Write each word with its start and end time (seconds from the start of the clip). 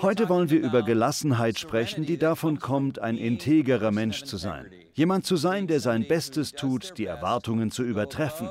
Heute 0.00 0.28
wollen 0.28 0.50
wir 0.50 0.60
über 0.60 0.82
Gelassenheit 0.82 1.58
sprechen, 1.58 2.06
die 2.06 2.18
davon 2.18 2.60
kommt, 2.60 3.00
ein 3.00 3.16
integerer 3.16 3.90
Mensch 3.90 4.22
zu 4.24 4.36
sein. 4.36 4.66
Jemand 4.92 5.26
zu 5.26 5.36
sein, 5.36 5.66
der 5.66 5.80
sein 5.80 6.06
Bestes 6.06 6.52
tut, 6.52 6.96
die 6.98 7.06
Erwartungen 7.06 7.70
zu 7.72 7.82
übertreffen. 7.82 8.50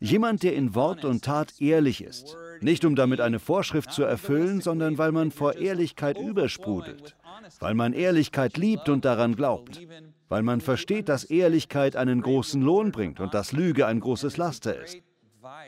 Jemand, 0.00 0.42
der 0.42 0.54
in 0.54 0.74
Wort 0.74 1.04
und 1.04 1.24
Tat 1.24 1.54
ehrlich 1.60 2.02
ist. 2.02 2.36
Nicht 2.60 2.84
um 2.84 2.96
damit 2.96 3.20
eine 3.20 3.38
Vorschrift 3.38 3.92
zu 3.92 4.02
erfüllen, 4.02 4.60
sondern 4.60 4.98
weil 4.98 5.12
man 5.12 5.30
vor 5.30 5.54
Ehrlichkeit 5.56 6.18
übersprudelt. 6.18 7.14
Weil 7.60 7.74
man 7.74 7.92
Ehrlichkeit 7.92 8.56
liebt 8.56 8.88
und 8.88 9.04
daran 9.04 9.36
glaubt. 9.36 9.80
Weil 10.28 10.42
man 10.42 10.60
versteht, 10.60 11.08
dass 11.08 11.24
Ehrlichkeit 11.24 11.94
einen 11.94 12.22
großen 12.22 12.60
Lohn 12.60 12.90
bringt 12.90 13.20
und 13.20 13.34
dass 13.34 13.52
Lüge 13.52 13.86
ein 13.86 14.00
großes 14.00 14.36
Laster 14.36 14.82
ist. 14.82 14.98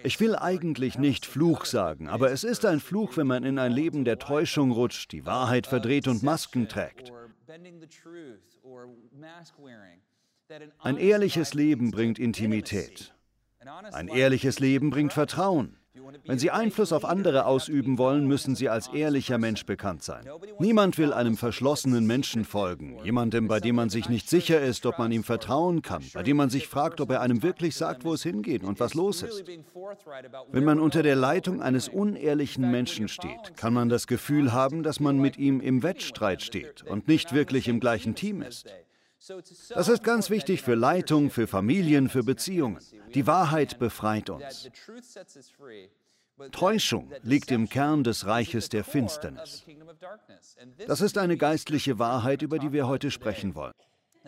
Ich 0.04 0.20
will 0.20 0.36
eigentlich 0.36 0.98
nicht 0.98 1.26
Fluch 1.26 1.64
sagen, 1.64 2.08
aber 2.08 2.30
es 2.30 2.44
ist 2.44 2.64
ein 2.64 2.80
Fluch, 2.80 3.16
wenn 3.16 3.26
man 3.26 3.44
in 3.44 3.58
ein 3.58 3.72
Leben 3.72 4.04
der 4.04 4.18
Täuschung 4.18 4.70
rutscht, 4.70 5.12
die 5.12 5.26
Wahrheit 5.26 5.66
verdreht 5.66 6.08
und 6.08 6.22
Masken 6.22 6.68
trägt. 6.68 7.12
Ein 10.78 10.96
ehrliches 10.96 11.54
Leben 11.54 11.90
bringt 11.90 12.18
Intimität. 12.18 13.14
Ein 13.92 14.08
ehrliches 14.08 14.60
Leben 14.60 14.90
bringt 14.90 15.12
Vertrauen. 15.12 15.76
Wenn 16.26 16.38
Sie 16.38 16.50
Einfluss 16.50 16.92
auf 16.92 17.04
andere 17.04 17.46
ausüben 17.46 17.98
wollen, 17.98 18.26
müssen 18.26 18.54
Sie 18.54 18.68
als 18.68 18.88
ehrlicher 18.88 19.38
Mensch 19.38 19.64
bekannt 19.64 20.02
sein. 20.02 20.24
Niemand 20.58 20.98
will 20.98 21.12
einem 21.12 21.36
verschlossenen 21.36 22.06
Menschen 22.06 22.44
folgen, 22.44 22.98
jemandem, 23.04 23.48
bei 23.48 23.60
dem 23.60 23.76
man 23.76 23.90
sich 23.90 24.08
nicht 24.08 24.28
sicher 24.28 24.60
ist, 24.60 24.86
ob 24.86 24.98
man 24.98 25.12
ihm 25.12 25.24
vertrauen 25.24 25.82
kann, 25.82 26.04
bei 26.14 26.22
dem 26.22 26.36
man 26.36 26.50
sich 26.50 26.68
fragt, 26.68 27.00
ob 27.00 27.10
er 27.10 27.20
einem 27.20 27.42
wirklich 27.42 27.76
sagt, 27.76 28.04
wo 28.04 28.14
es 28.14 28.22
hingeht 28.22 28.64
und 28.64 28.80
was 28.80 28.94
los 28.94 29.22
ist. 29.22 29.44
Wenn 30.50 30.64
man 30.64 30.80
unter 30.80 31.02
der 31.02 31.16
Leitung 31.16 31.62
eines 31.62 31.88
unehrlichen 31.88 32.70
Menschen 32.70 33.08
steht, 33.08 33.56
kann 33.56 33.74
man 33.74 33.88
das 33.88 34.06
Gefühl 34.06 34.52
haben, 34.52 34.82
dass 34.82 35.00
man 35.00 35.18
mit 35.18 35.36
ihm 35.36 35.60
im 35.60 35.82
Wettstreit 35.82 36.42
steht 36.42 36.82
und 36.82 37.08
nicht 37.08 37.32
wirklich 37.32 37.68
im 37.68 37.80
gleichen 37.80 38.14
Team 38.14 38.42
ist. 38.42 38.66
Das 39.70 39.88
ist 39.88 40.04
ganz 40.04 40.30
wichtig 40.30 40.62
für 40.62 40.74
Leitung, 40.74 41.30
für 41.30 41.46
Familien, 41.46 42.08
für 42.08 42.22
Beziehungen. 42.22 42.78
Die 43.14 43.26
Wahrheit 43.26 43.78
befreit 43.78 44.30
uns. 44.30 44.68
Täuschung 46.52 47.12
liegt 47.22 47.50
im 47.50 47.68
Kern 47.68 48.04
des 48.04 48.26
Reiches 48.26 48.68
der 48.68 48.84
Finsternis. 48.84 49.64
Das 50.86 51.00
ist 51.00 51.18
eine 51.18 51.36
geistliche 51.36 51.98
Wahrheit, 51.98 52.42
über 52.42 52.58
die 52.58 52.72
wir 52.72 52.86
heute 52.86 53.10
sprechen 53.10 53.54
wollen. 53.54 53.74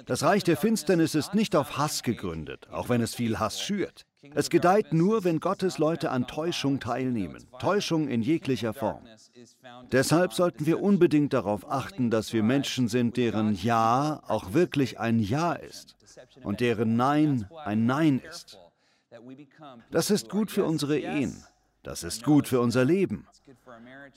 Das 0.07 0.23
Reich 0.23 0.43
der 0.45 0.57
Finsternis 0.57 1.15
ist 1.15 1.35
nicht 1.35 1.55
auf 1.55 1.77
Hass 1.77 2.03
gegründet, 2.03 2.69
auch 2.71 2.89
wenn 2.89 3.01
es 3.01 3.15
viel 3.15 3.39
Hass 3.39 3.61
schürt. 3.61 4.07
Es 4.35 4.51
gedeiht 4.51 4.93
nur, 4.93 5.25
wenn 5.25 5.41
Gottes 5.41 5.79
Leute 5.79 6.11
an 6.11 6.27
Täuschung 6.27 6.79
teilnehmen, 6.79 7.47
Täuschung 7.59 8.09
in 8.09 8.23
jeglicher 8.23 8.75
Form. 8.75 9.03
Deshalb 9.93 10.35
sollten 10.35 10.67
wir 10.67 10.83
unbedingt 10.83 11.33
darauf 11.33 11.71
achten, 11.71 12.11
dass 12.11 12.33
wir 12.33 12.43
Menschen 12.43 12.89
sind, 12.89 13.17
deren 13.17 13.55
Ja 13.55 14.23
auch 14.29 14.53
wirklich 14.53 15.01
ein 15.01 15.19
Ja 15.21 15.55
ist 15.55 15.97
und 16.43 16.61
deren 16.61 16.97
Nein 16.97 17.49
ein 17.65 17.87
Nein 17.87 18.21
ist. 18.29 18.59
Das 19.91 20.11
ist 20.11 20.29
gut 20.29 20.51
für 20.51 20.65
unsere 20.65 20.99
Ehen. 20.99 21.43
Das 21.83 22.05
ist 22.05 22.25
gut 22.25 22.47
für 22.47 22.61
unser 22.61 22.85
Leben. 22.85 23.27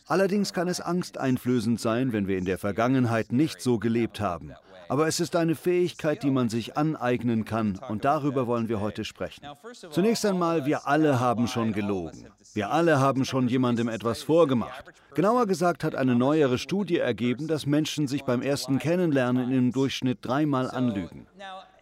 Allerdings 0.08 0.52
kann 0.52 0.68
es 0.68 0.82
angsteinflößend 0.82 1.80
sein, 1.80 2.12
wenn 2.12 2.28
wir 2.28 2.38
in 2.38 2.46
der 2.46 2.58
Vergangenheit 2.58 3.32
nicht 3.32 3.62
so 3.62 3.80
gelebt 3.80 4.20
haben. 4.20 4.54
Aber 4.90 5.08
es 5.08 5.20
ist 5.20 5.36
eine 5.36 5.56
Fähigkeit, 5.56 6.24
die 6.24 6.32
man 6.32 6.50
sich 6.50 6.78
aneignen 6.78 7.46
kann 7.46 7.80
und 7.90 8.06
darüber 8.06 8.48
wollen 8.48 8.70
wir 8.70 8.80
heute 8.80 9.06
sprechen. 9.06 9.46
Zunächst 9.90 10.26
einmal, 10.26 10.66
wir 10.66 10.88
alle 10.88 11.20
haben 11.20 11.48
schon 11.48 11.74
gelogen. 11.74 12.28
Wir 12.54 12.72
alle 12.72 13.00
haben 13.00 13.26
schon 13.26 13.48
jemandem 13.48 13.88
etwas 13.90 14.24
vorgemacht. 14.24 14.86
Genauer 15.16 15.48
gesagt 15.48 15.84
hat 15.84 15.96
eine 15.96 16.16
neuere 16.16 16.58
Studie 16.58 16.98
ergeben, 16.98 17.48
dass 17.48 17.66
Menschen 17.66 18.08
sich 18.08 18.24
beim 18.24 18.42
ersten 18.42 18.80
Kennenlernen 18.80 19.52
im 19.52 19.72
Durchschnitt 19.72 20.20
dreimal 20.22 20.70
anlügen. 20.70 21.28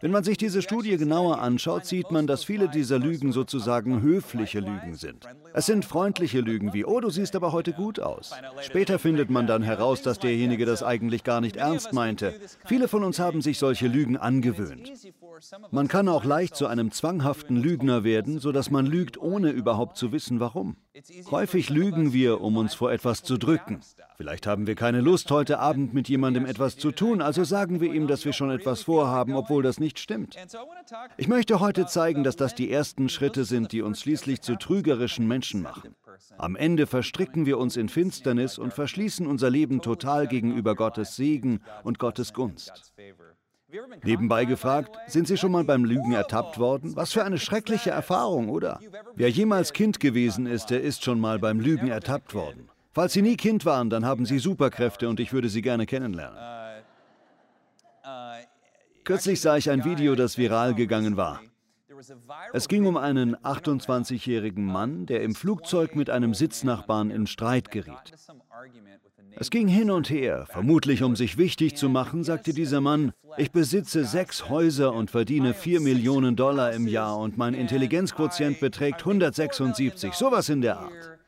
Wenn 0.02 0.10
man 0.10 0.24
sich 0.24 0.36
diese 0.36 0.62
Studie 0.62 0.96
genauer 0.96 1.38
anschaut, 1.38 1.86
sieht 1.86 2.10
man, 2.10 2.26
dass 2.26 2.42
viele 2.42 2.68
dieser 2.68 2.98
Lügen 2.98 3.30
sozusagen 3.30 4.02
höfliche 4.02 4.58
Lügen 4.58 4.96
sind. 4.96 5.28
Es 5.54 5.66
sind 5.66 5.84
freundliche 5.84 6.40
Lügen 6.40 6.74
wie, 6.74 6.84
oh, 6.84 6.98
du 6.98 7.08
siehst 7.08 7.36
aber 7.36 7.52
heute 7.52 7.72
gut 7.72 8.00
aus. 8.00 8.32
Später 8.62 8.98
findet 8.98 9.30
man 9.30 9.46
dann 9.46 9.62
heraus, 9.62 10.02
dass 10.02 10.18
derjenige 10.18 10.66
das 10.66 10.82
eigentlich 10.82 11.22
gar 11.22 11.40
nicht 11.40 11.54
ernst 11.54 11.92
meinte. 11.92 12.34
Viele 12.66 12.88
von 12.88 13.04
uns 13.04 13.20
haben 13.20 13.42
sich 13.42 13.60
solche 13.60 13.86
Lügen 13.86 14.16
angewöhnt. 14.16 14.90
Man 15.70 15.88
kann 15.88 16.08
auch 16.08 16.24
leicht 16.24 16.56
zu 16.56 16.66
einem 16.66 16.90
zwanghaften 16.90 17.56
Lügner 17.56 18.04
werden, 18.04 18.38
sodass 18.38 18.70
man 18.70 18.86
lügt, 18.86 19.18
ohne 19.18 19.50
überhaupt 19.50 19.96
zu 19.96 20.12
wissen, 20.12 20.40
warum. 20.40 20.76
Häufig 21.30 21.70
lügen 21.70 22.12
wir, 22.12 22.40
um 22.40 22.56
uns 22.56 22.74
vor 22.74 22.92
etwas 22.92 23.22
zu 23.22 23.38
drücken. 23.38 23.80
Vielleicht 24.16 24.46
haben 24.46 24.66
wir 24.66 24.74
keine 24.74 25.00
Lust, 25.00 25.30
heute 25.30 25.58
Abend 25.58 25.94
mit 25.94 26.08
jemandem 26.08 26.44
etwas 26.44 26.76
zu 26.76 26.92
tun, 26.92 27.22
also 27.22 27.44
sagen 27.44 27.80
wir 27.80 27.92
ihm, 27.92 28.06
dass 28.06 28.24
wir 28.24 28.32
schon 28.32 28.50
etwas 28.50 28.82
vorhaben, 28.82 29.34
obwohl 29.34 29.62
das 29.62 29.80
nicht 29.80 29.98
stimmt. 29.98 30.36
Ich 31.16 31.28
möchte 31.28 31.60
heute 31.60 31.86
zeigen, 31.86 32.24
dass 32.24 32.36
das 32.36 32.54
die 32.54 32.70
ersten 32.70 33.08
Schritte 33.08 33.44
sind, 33.44 33.72
die 33.72 33.82
uns 33.82 34.00
schließlich 34.00 34.42
zu 34.42 34.56
trügerischen 34.56 35.26
Menschen 35.26 35.62
machen. 35.62 35.94
Am 36.36 36.56
Ende 36.56 36.86
verstricken 36.86 37.46
wir 37.46 37.58
uns 37.58 37.76
in 37.76 37.88
Finsternis 37.88 38.58
und 38.58 38.72
verschließen 38.74 39.26
unser 39.26 39.50
Leben 39.50 39.80
total 39.80 40.28
gegenüber 40.28 40.74
Gottes 40.74 41.16
Segen 41.16 41.60
und 41.84 41.98
Gottes 41.98 42.32
Gunst. 42.32 42.92
Nebenbei 44.04 44.44
gefragt, 44.44 44.96
sind 45.06 45.28
Sie 45.28 45.36
schon 45.36 45.52
mal 45.52 45.64
beim 45.64 45.84
Lügen 45.84 46.12
ertappt 46.12 46.58
worden? 46.58 46.94
Was 46.96 47.12
für 47.12 47.24
eine 47.24 47.38
schreckliche 47.38 47.90
Erfahrung, 47.90 48.48
oder? 48.48 48.80
Wer 49.14 49.30
jemals 49.30 49.72
Kind 49.72 50.00
gewesen 50.00 50.46
ist, 50.46 50.66
der 50.66 50.82
ist 50.82 51.02
schon 51.02 51.20
mal 51.20 51.38
beim 51.38 51.60
Lügen 51.60 51.88
ertappt 51.88 52.34
worden. 52.34 52.68
Falls 52.92 53.14
Sie 53.14 53.22
nie 53.22 53.36
Kind 53.36 53.64
waren, 53.64 53.88
dann 53.88 54.04
haben 54.04 54.26
Sie 54.26 54.38
Superkräfte 54.38 55.08
und 55.08 55.20
ich 55.20 55.32
würde 55.32 55.48
Sie 55.48 55.62
gerne 55.62 55.86
kennenlernen. 55.86 56.38
Kürzlich 59.04 59.40
sah 59.40 59.56
ich 59.56 59.70
ein 59.70 59.84
Video, 59.84 60.14
das 60.14 60.38
viral 60.38 60.74
gegangen 60.74 61.16
war. 61.16 61.40
Es 62.52 62.68
ging 62.68 62.86
um 62.86 62.96
einen 62.96 63.36
28-jährigen 63.36 64.64
Mann, 64.64 65.06
der 65.06 65.22
im 65.22 65.34
Flugzeug 65.34 65.94
mit 65.94 66.10
einem 66.10 66.34
Sitznachbarn 66.34 67.10
in 67.10 67.26
Streit 67.26 67.70
geriet. 67.70 68.12
Es 69.36 69.50
ging 69.50 69.68
hin 69.68 69.90
und 69.90 70.10
her. 70.10 70.46
Vermutlich 70.50 71.02
um 71.02 71.16
sich 71.16 71.38
wichtig 71.38 71.76
zu 71.76 71.88
machen, 71.88 72.24
sagte 72.24 72.52
dieser 72.52 72.80
Mann, 72.80 73.12
ich 73.38 73.50
besitze 73.50 74.04
sechs 74.04 74.48
Häuser 74.48 74.92
und 74.92 75.10
verdiene 75.10 75.54
vier 75.54 75.80
Millionen 75.80 76.36
Dollar 76.36 76.72
im 76.72 76.86
Jahr 76.86 77.18
und 77.18 77.38
mein 77.38 77.54
Intelligenzquotient 77.54 78.60
beträgt 78.60 79.00
176, 79.00 80.12
sowas 80.12 80.48
in 80.48 80.60
der 80.60 80.78
Art. 80.78 81.18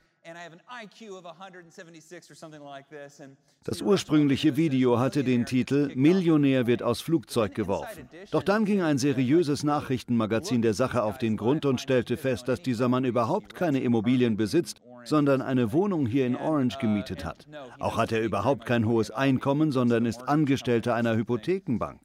Das 3.64 3.82
ursprüngliche 3.82 4.56
Video 4.56 4.98
hatte 4.98 5.24
den 5.24 5.46
Titel 5.46 5.92
Millionär 5.94 6.66
wird 6.66 6.82
aus 6.82 7.00
Flugzeug 7.00 7.54
geworfen. 7.54 8.08
Doch 8.30 8.42
dann 8.42 8.64
ging 8.64 8.82
ein 8.82 8.98
seriöses 8.98 9.64
Nachrichtenmagazin 9.64 10.62
der 10.62 10.74
Sache 10.74 11.02
auf 11.02 11.18
den 11.18 11.36
Grund 11.36 11.66
und 11.66 11.80
stellte 11.80 12.16
fest, 12.16 12.48
dass 12.48 12.62
dieser 12.62 12.88
Mann 12.88 13.04
überhaupt 13.04 13.54
keine 13.54 13.80
Immobilien 13.80 14.36
besitzt 14.36 14.80
sondern 15.04 15.42
eine 15.42 15.72
Wohnung 15.72 16.06
hier 16.06 16.26
in 16.26 16.36
Orange 16.36 16.78
gemietet 16.78 17.24
hat. 17.24 17.46
Auch 17.78 17.96
hat 17.96 18.12
er 18.12 18.22
überhaupt 18.22 18.66
kein 18.66 18.86
hohes 18.86 19.10
Einkommen, 19.10 19.72
sondern 19.72 20.06
ist 20.06 20.28
Angestellter 20.28 20.94
einer 20.94 21.16
Hypothekenbank. 21.16 22.00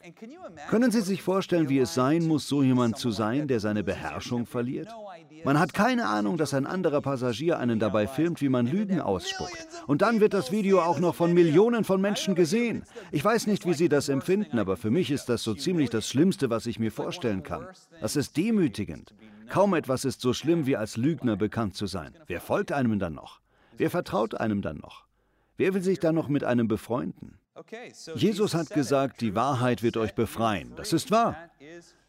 Können 0.69 0.91
Sie 0.91 1.01
sich 1.01 1.21
vorstellen, 1.21 1.69
wie 1.69 1.79
es 1.79 1.93
sein 1.93 2.27
muss, 2.27 2.47
so 2.47 2.63
jemand 2.63 2.97
zu 2.97 3.11
sein, 3.11 3.47
der 3.47 3.59
seine 3.59 3.83
Beherrschung 3.83 4.45
verliert? 4.45 4.89
Man 5.45 5.59
hat 5.59 5.73
keine 5.73 6.07
Ahnung, 6.07 6.37
dass 6.37 6.53
ein 6.53 6.65
anderer 6.65 7.01
Passagier 7.01 7.59
einen 7.59 7.79
dabei 7.79 8.07
filmt, 8.07 8.41
wie 8.41 8.49
man 8.49 8.67
Lügen 8.67 8.99
ausspuckt. 8.99 9.67
Und 9.87 10.01
dann 10.01 10.19
wird 10.19 10.33
das 10.33 10.51
Video 10.51 10.81
auch 10.81 10.99
noch 10.99 11.15
von 11.15 11.33
Millionen 11.33 11.83
von 11.83 12.01
Menschen 12.01 12.35
gesehen. 12.35 12.83
Ich 13.11 13.23
weiß 13.23 13.47
nicht, 13.47 13.65
wie 13.65 13.73
Sie 13.73 13.89
das 13.89 14.09
empfinden, 14.09 14.59
aber 14.59 14.77
für 14.77 14.91
mich 14.91 15.11
ist 15.11 15.29
das 15.29 15.43
so 15.43 15.53
ziemlich 15.53 15.89
das 15.89 16.07
Schlimmste, 16.09 16.49
was 16.49 16.65
ich 16.65 16.79
mir 16.79 16.91
vorstellen 16.91 17.43
kann. 17.43 17.67
Das 18.01 18.15
ist 18.15 18.35
demütigend. 18.37 19.13
Kaum 19.49 19.73
etwas 19.73 20.05
ist 20.05 20.21
so 20.21 20.33
schlimm, 20.33 20.65
wie 20.65 20.77
als 20.77 20.97
Lügner 20.97 21.35
bekannt 21.35 21.75
zu 21.75 21.87
sein. 21.87 22.13
Wer 22.27 22.39
folgt 22.39 22.71
einem 22.71 22.99
dann 22.99 23.13
noch? 23.13 23.41
Wer 23.77 23.89
vertraut 23.89 24.35
einem 24.35 24.61
dann 24.61 24.77
noch? 24.77 25.05
Wer 25.57 25.73
will 25.73 25.81
sich 25.81 25.99
dann 25.99 26.15
noch 26.15 26.27
mit 26.27 26.43
einem 26.43 26.67
befreunden? 26.67 27.39
Jesus 28.15 28.53
hat 28.53 28.69
gesagt, 28.69 29.21
die 29.21 29.35
Wahrheit 29.35 29.83
wird 29.83 29.97
euch 29.97 30.15
befreien. 30.15 30.73
Das 30.75 30.93
ist 30.93 31.11
wahr. 31.11 31.35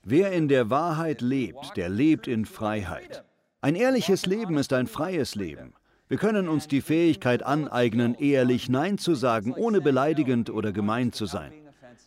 Wer 0.02 0.32
in 0.32 0.48
der 0.48 0.70
Wahrheit 0.70 1.20
lebt, 1.20 1.76
der 1.76 1.88
lebt 1.88 2.26
in 2.26 2.44
Freiheit. 2.44 3.24
Ein 3.60 3.74
ehrliches 3.74 4.26
Leben 4.26 4.56
ist 4.56 4.72
ein 4.72 4.86
freies 4.86 5.34
Leben. 5.34 5.74
Wir 6.08 6.16
können 6.16 6.48
uns 6.48 6.66
die 6.66 6.80
Fähigkeit 6.80 7.42
aneignen, 7.42 8.14
ehrlich 8.14 8.68
Nein 8.68 8.98
zu 8.98 9.14
sagen, 9.14 9.52
ohne 9.52 9.80
beleidigend 9.80 10.50
oder 10.50 10.72
gemein 10.72 11.12
zu 11.12 11.26
sein. 11.26 11.52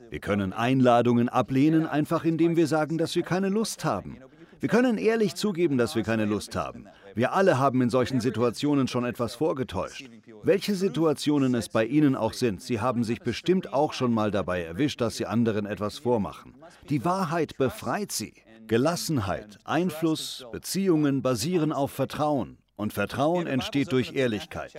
Wir 0.09 0.19
können 0.19 0.53
Einladungen 0.53 1.29
ablehnen, 1.29 1.87
einfach 1.87 2.25
indem 2.25 2.55
wir 2.55 2.67
sagen, 2.67 2.97
dass 2.97 3.15
wir 3.15 3.23
keine 3.23 3.49
Lust 3.49 3.85
haben. 3.85 4.17
Wir 4.63 4.69
können 4.69 4.97
ehrlich 4.97 5.35
zugeben, 5.35 5.77
dass 5.77 5.93
wir 5.93 6.03
keine 6.03 6.23
Lust 6.23 6.55
haben. 6.55 6.87
Wir 7.15 7.33
alle 7.33 7.59
haben 7.59 7.81
in 7.81 7.89
solchen 7.89 8.21
Situationen 8.21 8.87
schon 8.87 9.03
etwas 9.03 9.35
vorgetäuscht. 9.35 10.09
Welche 10.41 10.73
Situationen 10.75 11.53
es 11.53 11.67
bei 11.67 11.83
Ihnen 11.83 12.15
auch 12.15 12.31
sind, 12.31 12.61
Sie 12.61 12.79
haben 12.79 13.03
sich 13.03 13.19
bestimmt 13.19 13.73
auch 13.73 13.91
schon 13.91 14.13
mal 14.13 14.31
dabei 14.31 14.63
erwischt, 14.63 15.01
dass 15.01 15.17
Sie 15.17 15.25
anderen 15.25 15.65
etwas 15.65 15.97
vormachen. 15.97 16.53
Die 16.87 17.03
Wahrheit 17.03 17.57
befreit 17.57 18.13
Sie. 18.13 18.35
Gelassenheit, 18.65 19.59
Einfluss, 19.65 20.45
Beziehungen 20.53 21.21
basieren 21.21 21.73
auf 21.73 21.91
Vertrauen. 21.91 22.57
Und 22.77 22.93
Vertrauen 22.93 23.47
entsteht 23.47 23.91
durch 23.91 24.15
Ehrlichkeit. 24.15 24.73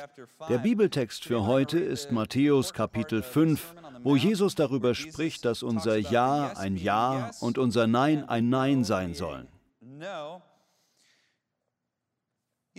Der 0.49 0.59
Bibeltext 0.59 1.25
für 1.25 1.45
heute 1.45 1.79
ist 1.79 2.11
Matthäus 2.11 2.73
Kapitel 2.73 3.23
5, 3.23 3.75
wo 4.03 4.17
Jesus 4.17 4.55
darüber 4.55 4.95
spricht, 4.95 5.45
dass 5.45 5.63
unser 5.63 5.99
Ja 5.99 6.55
ein 6.57 6.79
Ja 6.79 7.33
und 7.41 7.59
unser 7.59 7.87
Nein 7.87 8.27
ein 8.27 8.49
Nein 8.49 8.83
sein 8.83 9.13
sollen. 9.13 9.47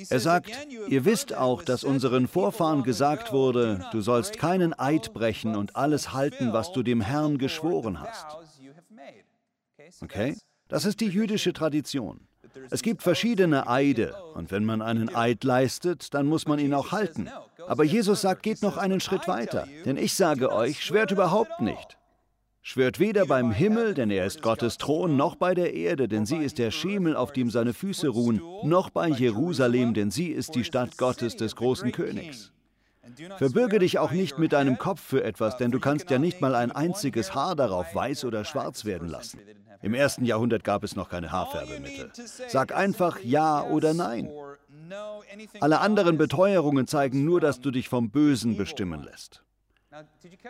Er 0.09 0.19
sagt, 0.19 0.51
ihr 0.89 1.05
wisst 1.05 1.33
auch, 1.33 1.61
dass 1.61 1.85
unseren 1.85 2.27
Vorfahren 2.27 2.83
gesagt 2.83 3.31
wurde, 3.31 3.87
du 3.93 4.01
sollst 4.01 4.37
keinen 4.37 4.77
Eid 4.77 5.13
brechen 5.13 5.55
und 5.55 5.77
alles 5.77 6.11
halten, 6.11 6.51
was 6.51 6.73
du 6.73 6.83
dem 6.83 6.99
Herrn 6.99 7.37
geschworen 7.37 8.01
hast. 8.01 8.25
Okay? 10.01 10.35
Das 10.67 10.83
ist 10.83 10.99
die 10.99 11.07
jüdische 11.07 11.53
Tradition. 11.53 12.27
Es 12.69 12.81
gibt 12.81 13.03
verschiedene 13.03 13.67
Eide 13.67 14.15
und 14.33 14.51
wenn 14.51 14.65
man 14.65 14.81
einen 14.81 15.13
Eid 15.13 15.43
leistet, 15.43 16.13
dann 16.13 16.25
muss 16.25 16.45
man 16.45 16.59
ihn 16.59 16.73
auch 16.73 16.91
halten. 16.91 17.29
Aber 17.67 17.83
Jesus 17.83 18.21
sagt, 18.21 18.43
geht 18.43 18.61
noch 18.61 18.77
einen 18.77 18.99
Schritt 18.99 19.27
weiter, 19.27 19.67
denn 19.85 19.97
ich 19.97 20.13
sage 20.13 20.51
euch, 20.51 20.83
schwört 20.83 21.11
überhaupt 21.11 21.61
nicht. 21.61 21.97
Schwört 22.67 22.99
weder 22.99 23.27
beim 23.27 23.51
Himmel, 23.51 23.93
denn 23.93 24.09
er 24.09 24.25
ist 24.25 24.41
Gottes 24.41 24.79
Thron, 24.79 25.15
noch 25.15 25.35
bei 25.35 25.53
der 25.53 25.75
Erde, 25.75 26.07
denn 26.07 26.25
sie 26.25 26.37
ist 26.37 26.57
der 26.57 26.71
Schemel, 26.71 27.15
auf 27.15 27.31
dem 27.31 27.51
seine 27.51 27.73
Füße 27.73 28.07
ruhen, 28.07 28.41
noch 28.63 28.89
bei 28.89 29.07
Jerusalem, 29.07 29.93
denn 29.93 30.09
sie 30.09 30.29
ist 30.29 30.55
die 30.55 30.63
Stadt 30.63 30.97
Gottes 30.97 31.35
des 31.35 31.55
großen 31.55 31.91
Königs. 31.91 32.51
Verbürge 33.37 33.77
dich 33.77 33.99
auch 33.99 34.09
nicht 34.09 34.39
mit 34.39 34.51
deinem 34.51 34.79
Kopf 34.79 34.99
für 34.99 35.23
etwas, 35.23 35.57
denn 35.57 35.69
du 35.69 35.79
kannst 35.79 36.09
ja 36.09 36.17
nicht 36.17 36.41
mal 36.41 36.55
ein 36.55 36.71
einziges 36.71 37.35
Haar 37.35 37.55
darauf 37.55 37.93
weiß 37.93 38.25
oder 38.25 38.43
schwarz 38.43 38.83
werden 38.83 39.09
lassen. 39.09 39.39
Im 39.83 39.93
ersten 39.93 40.25
Jahrhundert 40.25 40.63
gab 40.63 40.83
es 40.83 40.95
noch 40.95 41.09
keine 41.09 41.31
Haarfärbemittel. 41.31 42.11
Sag 42.47 42.75
einfach 42.75 43.19
Ja 43.19 43.63
oder 43.63 43.93
Nein. 43.93 44.31
Alle 45.59 45.81
anderen 45.81 46.17
Beteuerungen 46.17 46.87
zeigen 46.87 47.25
nur, 47.25 47.39
dass 47.39 47.61
du 47.61 47.69
dich 47.69 47.89
vom 47.89 48.09
Bösen 48.09 48.57
bestimmen 48.57 49.03
lässt. 49.03 49.44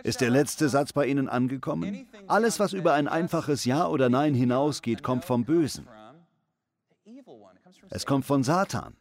Ist 0.03 0.21
der 0.21 0.29
letzte 0.29 0.69
Satz 0.69 0.93
bei 0.93 1.05
Ihnen 1.05 1.29
angekommen? 1.29 2.07
Alles, 2.27 2.59
was 2.59 2.73
über 2.73 2.93
ein 2.93 3.07
einfaches 3.07 3.65
Ja 3.65 3.87
oder 3.87 4.09
Nein 4.09 4.33
hinausgeht, 4.33 5.03
kommt 5.03 5.25
vom 5.25 5.45
Bösen. 5.45 5.87
Es 7.89 8.05
kommt 8.05 8.25
von 8.25 8.43
Satan. 8.43 8.95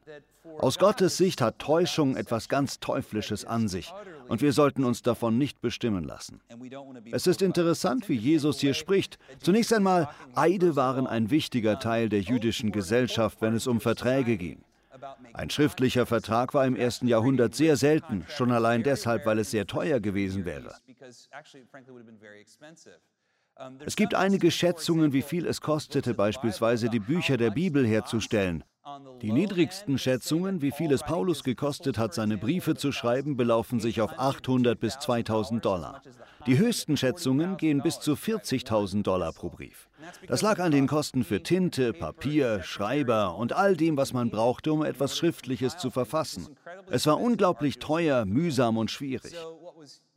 Aus 0.59 0.79
Gottes 0.79 1.17
Sicht 1.17 1.41
hat 1.41 1.59
Täuschung 1.59 2.17
etwas 2.17 2.49
ganz 2.49 2.79
Teuflisches 2.79 3.45
an 3.45 3.67
sich 3.67 3.93
und 4.29 4.41
wir 4.41 4.53
sollten 4.53 4.85
uns 4.85 5.03
davon 5.03 5.37
nicht 5.39 5.61
bestimmen 5.61 6.05
lassen. 6.05 6.41
Es 7.11 7.27
ist 7.27 7.43
interessant, 7.43 8.09
wie 8.09 8.15
Jesus 8.15 8.61
hier 8.61 8.75
spricht. 8.75 9.19
Zunächst 9.41 9.73
einmal, 9.73 10.09
Eide 10.35 10.77
waren 10.77 11.07
ein 11.07 11.31
wichtiger 11.31 11.79
Teil 11.79 12.09
der 12.09 12.21
jüdischen 12.21 12.73
Gesellschaft, 12.73 13.41
wenn 13.41 13.55
es 13.55 13.67
um 13.67 13.81
Verträge 13.81 14.37
ging. 14.37 14.63
Ein 15.33 15.51
schriftlicher 15.51 16.07
Vertrag 16.07 16.55
war 16.55 16.67
im 16.67 16.77
ersten 16.77 17.07
Jahrhundert 17.07 17.55
sehr 17.55 17.77
selten, 17.77 18.25
schon 18.29 18.53
allein 18.53 18.83
deshalb, 18.83 19.27
weil 19.27 19.39
es 19.39 19.51
sehr 19.51 19.67
teuer 19.67 20.01
gewesen 20.01 20.45
wäre. 20.45 20.75
Es 23.85 23.97
gibt 23.97 24.15
einige 24.15 24.51
Schätzungen, 24.51 25.13
wie 25.13 25.23
viel 25.23 25.47
es 25.47 25.61
kostete, 25.61 26.15
beispielsweise 26.15 26.89
die 26.89 27.01
Bücher 27.01 27.37
der 27.37 27.51
Bibel 27.51 27.87
herzustellen. 27.87 28.65
Die 29.23 29.33
niedrigsten 29.33 29.97
Schätzungen, 29.97 30.61
wie 30.61 30.71
viel 30.71 30.93
es 30.93 31.03
Paulus 31.03 31.43
gekostet 31.43 31.97
hat, 31.97 32.13
seine 32.13 32.37
Briefe 32.37 32.75
zu 32.75 32.93
schreiben, 32.93 33.35
belaufen 33.35 33.81
sich 33.81 34.03
auf 34.03 34.19
800 34.19 34.79
bis 34.79 34.99
2000 34.99 35.65
Dollar. 35.65 36.03
Die 36.47 36.59
höchsten 36.59 36.99
Schätzungen 36.99 37.57
gehen 37.57 37.81
bis 37.83 38.01
zu 38.01 38.13
40.000 38.13 39.03
Dollar 39.03 39.33
pro 39.33 39.49
Brief. 39.49 39.89
Das 40.27 40.43
lag 40.43 40.59
an 40.59 40.71
den 40.71 40.87
Kosten 40.87 41.25
für 41.25 41.43
Tinte, 41.43 41.95
Papier, 41.95 42.63
Schreiber 42.63 43.37
und 43.39 43.55
all 43.55 43.75
dem, 43.75 43.97
was 43.97 44.13
man 44.13 44.29
brauchte, 44.29 44.71
um 44.73 44.85
etwas 44.85 45.17
Schriftliches 45.17 45.79
zu 45.79 45.91
verfassen. 45.91 46.49
Es 46.91 47.07
war 47.07 47.19
unglaublich 47.19 47.79
teuer, 47.79 48.27
mühsam 48.27 48.77
und 48.77 48.91
schwierig. 48.91 49.35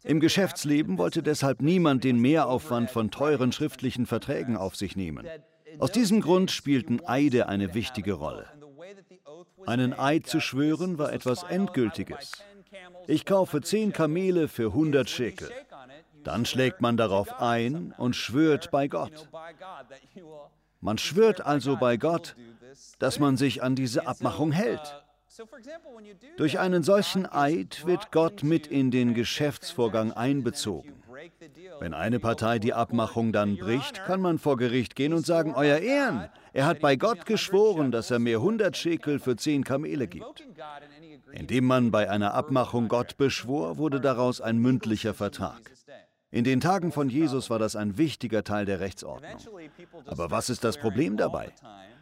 Im 0.03 0.19
Geschäftsleben 0.19 0.97
wollte 0.97 1.23
deshalb 1.23 1.61
niemand 1.61 2.03
den 2.03 2.19
Mehraufwand 2.19 2.91
von 2.91 3.11
teuren 3.11 3.53
schriftlichen 3.53 4.05
Verträgen 4.05 4.57
auf 4.57 4.75
sich 4.75 4.97
nehmen. 4.97 5.25
Aus 5.79 5.91
diesem 5.91 6.21
Grund 6.21 6.51
spielten 6.51 7.05
Eide 7.05 7.47
eine 7.47 7.73
wichtige 7.73 8.13
Rolle. 8.13 8.47
Einen 9.67 9.99
Eid 9.99 10.27
zu 10.27 10.39
schwören 10.39 10.97
war 10.97 11.11
etwas 11.11 11.43
Endgültiges. 11.43 12.31
Ich 13.05 13.25
kaufe 13.25 13.61
zehn 13.61 13.91
Kamele 13.91 14.47
für 14.47 14.67
100 14.67 15.09
Schekel. 15.09 15.51
Dann 16.23 16.45
schlägt 16.45 16.79
man 16.79 16.95
darauf 16.95 17.41
ein 17.41 17.93
und 17.97 18.15
schwört 18.15 18.71
bei 18.71 18.87
Gott. 18.87 19.27
Man 20.79 20.97
schwört 20.97 21.45
also 21.45 21.75
bei 21.75 21.97
Gott, 21.97 22.37
dass 22.99 23.19
man 23.19 23.35
sich 23.35 23.61
an 23.61 23.75
diese 23.75 24.07
Abmachung 24.07 24.53
hält. 24.53 25.03
Durch 26.37 26.59
einen 26.59 26.83
solchen 26.83 27.25
Eid 27.25 27.85
wird 27.85 28.13
Gott 28.13 28.43
mit 28.43 28.67
in 28.67 28.89
den 28.89 29.13
Geschäftsvorgang 29.13 30.13
einbezogen. 30.13 30.93
Wenn 31.79 31.93
eine 31.93 32.19
Partei 32.19 32.59
die 32.59 32.73
Abmachung 32.73 33.33
dann 33.33 33.57
bricht, 33.57 34.05
kann 34.05 34.21
man 34.21 34.39
vor 34.39 34.55
Gericht 34.55 34.95
gehen 34.95 35.13
und 35.13 35.25
sagen, 35.25 35.53
Euer 35.55 35.79
Ehren, 35.79 36.29
er 36.57 36.65
hat 36.65 36.79
bei 36.79 36.95
Gott 36.95 37.27
geschworen, 37.27 37.91
dass 37.91 38.09
er 38.09 38.17
mir 38.17 38.37
100 38.37 38.75
Schekel 38.75 39.19
für 39.19 39.35
10 39.35 39.63
Kamele 39.63 40.07
gibt. 40.07 40.43
Indem 41.31 41.65
man 41.65 41.91
bei 41.91 42.09
einer 42.09 42.33
Abmachung 42.33 42.87
Gott 42.87 43.15
beschwor, 43.17 43.77
wurde 43.77 44.01
daraus 44.01 44.41
ein 44.41 44.57
mündlicher 44.57 45.13
Vertrag. 45.13 45.61
In 46.31 46.43
den 46.43 46.59
Tagen 46.59 46.91
von 46.91 47.09
Jesus 47.09 47.51
war 47.51 47.59
das 47.59 47.75
ein 47.75 47.99
wichtiger 47.99 48.43
Teil 48.43 48.65
der 48.65 48.79
Rechtsordnung. 48.79 49.37
Aber 50.07 50.31
was 50.31 50.49
ist 50.49 50.63
das 50.63 50.77
Problem 50.77 51.15
dabei? 51.15 51.53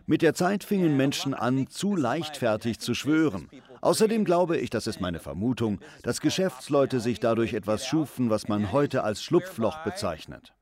Mit 0.06 0.22
der 0.22 0.34
Zeit 0.34 0.64
fingen 0.64 0.96
Menschen 0.96 1.34
an, 1.34 1.68
zu 1.68 1.96
leichtfertig 1.96 2.80
zu 2.80 2.94
schwören. 2.94 3.50
Außerdem 3.86 4.26
glaube 4.26 4.58
ich, 4.58 4.72
das 4.72 4.88
ist 4.88 5.00
meine 5.00 5.20
Vermutung, 5.20 5.80
dass 6.02 6.20
Geschäftsleute 6.20 7.00
sich 7.00 7.20
dadurch 7.20 7.54
etwas 7.54 7.86
schufen, 7.86 8.32
was 8.32 8.48
man 8.48 8.72
heute 8.72 9.04
als 9.04 9.22
Schlupfloch 9.24 9.84
bezeichnet. 9.84 10.54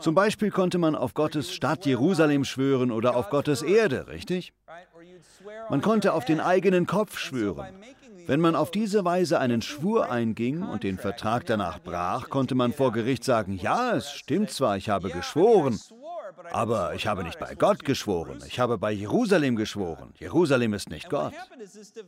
Zum 0.00 0.16
Beispiel 0.16 0.50
konnte 0.50 0.78
man 0.78 0.96
auf 0.96 1.14
Gottes 1.14 1.54
Stadt 1.54 1.86
Jerusalem 1.86 2.44
schwören 2.44 2.90
oder 2.90 3.14
auf 3.14 3.30
Gottes 3.30 3.62
Erde, 3.62 4.08
richtig? 4.08 4.52
Man 5.70 5.80
konnte 5.80 6.12
auf 6.12 6.24
den 6.24 6.40
eigenen 6.40 6.88
Kopf 6.88 7.18
schwören. 7.18 7.68
Wenn 8.26 8.40
man 8.40 8.56
auf 8.56 8.72
diese 8.72 9.04
Weise 9.04 9.38
einen 9.38 9.62
Schwur 9.62 10.10
einging 10.10 10.64
und 10.64 10.82
den 10.82 10.98
Vertrag 10.98 11.46
danach 11.46 11.78
brach, 11.78 12.28
konnte 12.30 12.56
man 12.56 12.72
vor 12.72 12.90
Gericht 12.90 13.22
sagen, 13.22 13.56
ja, 13.56 13.94
es 13.94 14.10
stimmt 14.10 14.50
zwar, 14.50 14.76
ich 14.76 14.88
habe 14.88 15.10
geschworen, 15.10 15.78
aber 16.50 16.94
ich 16.94 17.06
habe 17.06 17.24
nicht 17.24 17.38
bei 17.38 17.54
Gott 17.54 17.84
geschworen, 17.84 18.42
ich 18.46 18.60
habe 18.60 18.78
bei 18.78 18.92
Jerusalem 18.92 19.56
geschworen. 19.56 20.12
Jerusalem 20.18 20.74
ist 20.74 20.90
nicht 20.90 21.08
Gott. 21.08 21.32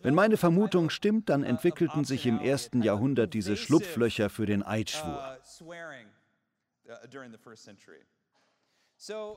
Wenn 0.02 0.14
meine 0.14 0.36
Vermutung 0.36 0.90
stimmt, 0.90 1.28
dann 1.28 1.42
entwickelten 1.42 2.04
sich 2.04 2.26
im 2.26 2.40
ersten 2.40 2.82
Jahrhundert 2.82 3.34
diese 3.34 3.56
Schlupflöcher 3.56 4.30
für 4.30 4.46
den 4.46 4.62
Eidschwur. 4.62 5.38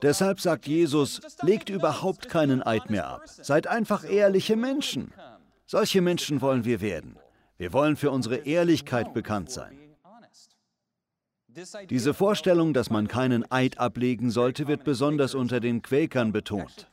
Deshalb 0.02 0.40
sagt 0.40 0.66
Jesus, 0.66 1.20
legt 1.42 1.70
überhaupt 1.70 2.28
keinen 2.28 2.62
Eid 2.62 2.90
mehr 2.90 3.06
ab. 3.06 3.22
Seid 3.26 3.66
einfach 3.66 4.04
ehrliche 4.04 4.56
Menschen. 4.56 5.12
Solche 5.66 6.00
Menschen 6.00 6.40
wollen 6.40 6.64
wir 6.64 6.80
werden. 6.80 7.16
Wir 7.58 7.72
wollen 7.72 7.96
für 7.96 8.10
unsere 8.10 8.38
Ehrlichkeit 8.38 9.14
bekannt 9.14 9.50
sein. 9.50 9.78
Diese 11.90 12.14
Vorstellung, 12.14 12.72
dass 12.72 12.90
man 12.90 13.08
keinen 13.08 13.50
Eid 13.50 13.78
ablegen 13.78 14.30
sollte, 14.30 14.66
wird 14.66 14.84
besonders 14.84 15.34
unter 15.34 15.60
den 15.60 15.82
Quäkern 15.82 16.32
betont. 16.32 16.88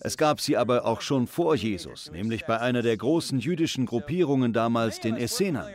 Es 0.00 0.16
gab 0.16 0.40
sie 0.40 0.56
aber 0.56 0.84
auch 0.84 1.00
schon 1.00 1.26
vor 1.26 1.54
Jesus, 1.54 2.10
nämlich 2.10 2.46
bei 2.46 2.58
einer 2.58 2.82
der 2.82 2.96
großen 2.96 3.38
jüdischen 3.38 3.86
Gruppierungen 3.86 4.52
damals, 4.52 5.00
den 5.00 5.16
Essenern. 5.16 5.70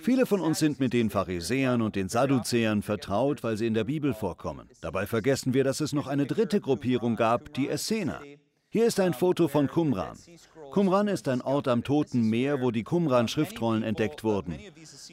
Viele 0.00 0.26
von 0.26 0.40
uns 0.40 0.58
sind 0.58 0.80
mit 0.80 0.92
den 0.92 1.10
Pharisäern 1.10 1.82
und 1.82 1.96
den 1.96 2.08
Sadduzäern 2.08 2.82
vertraut, 2.82 3.42
weil 3.42 3.56
sie 3.56 3.66
in 3.66 3.74
der 3.74 3.84
Bibel 3.84 4.14
vorkommen. 4.14 4.68
Dabei 4.80 5.06
vergessen 5.06 5.54
wir, 5.54 5.64
dass 5.64 5.80
es 5.80 5.92
noch 5.92 6.06
eine 6.06 6.26
dritte 6.26 6.60
Gruppierung 6.60 7.16
gab, 7.16 7.52
die 7.54 7.68
Essener. 7.68 8.20
Hier 8.70 8.86
ist 8.86 9.00
ein 9.00 9.14
Foto 9.14 9.48
von 9.48 9.66
Qumran. 9.66 10.18
Qumran 10.70 11.08
ist 11.08 11.28
ein 11.28 11.40
Ort 11.40 11.68
am 11.68 11.82
Toten 11.82 12.28
Meer, 12.28 12.60
wo 12.60 12.70
die 12.70 12.84
Qumran-Schriftrollen 12.84 13.82
entdeckt 13.82 14.24
wurden. 14.24 14.58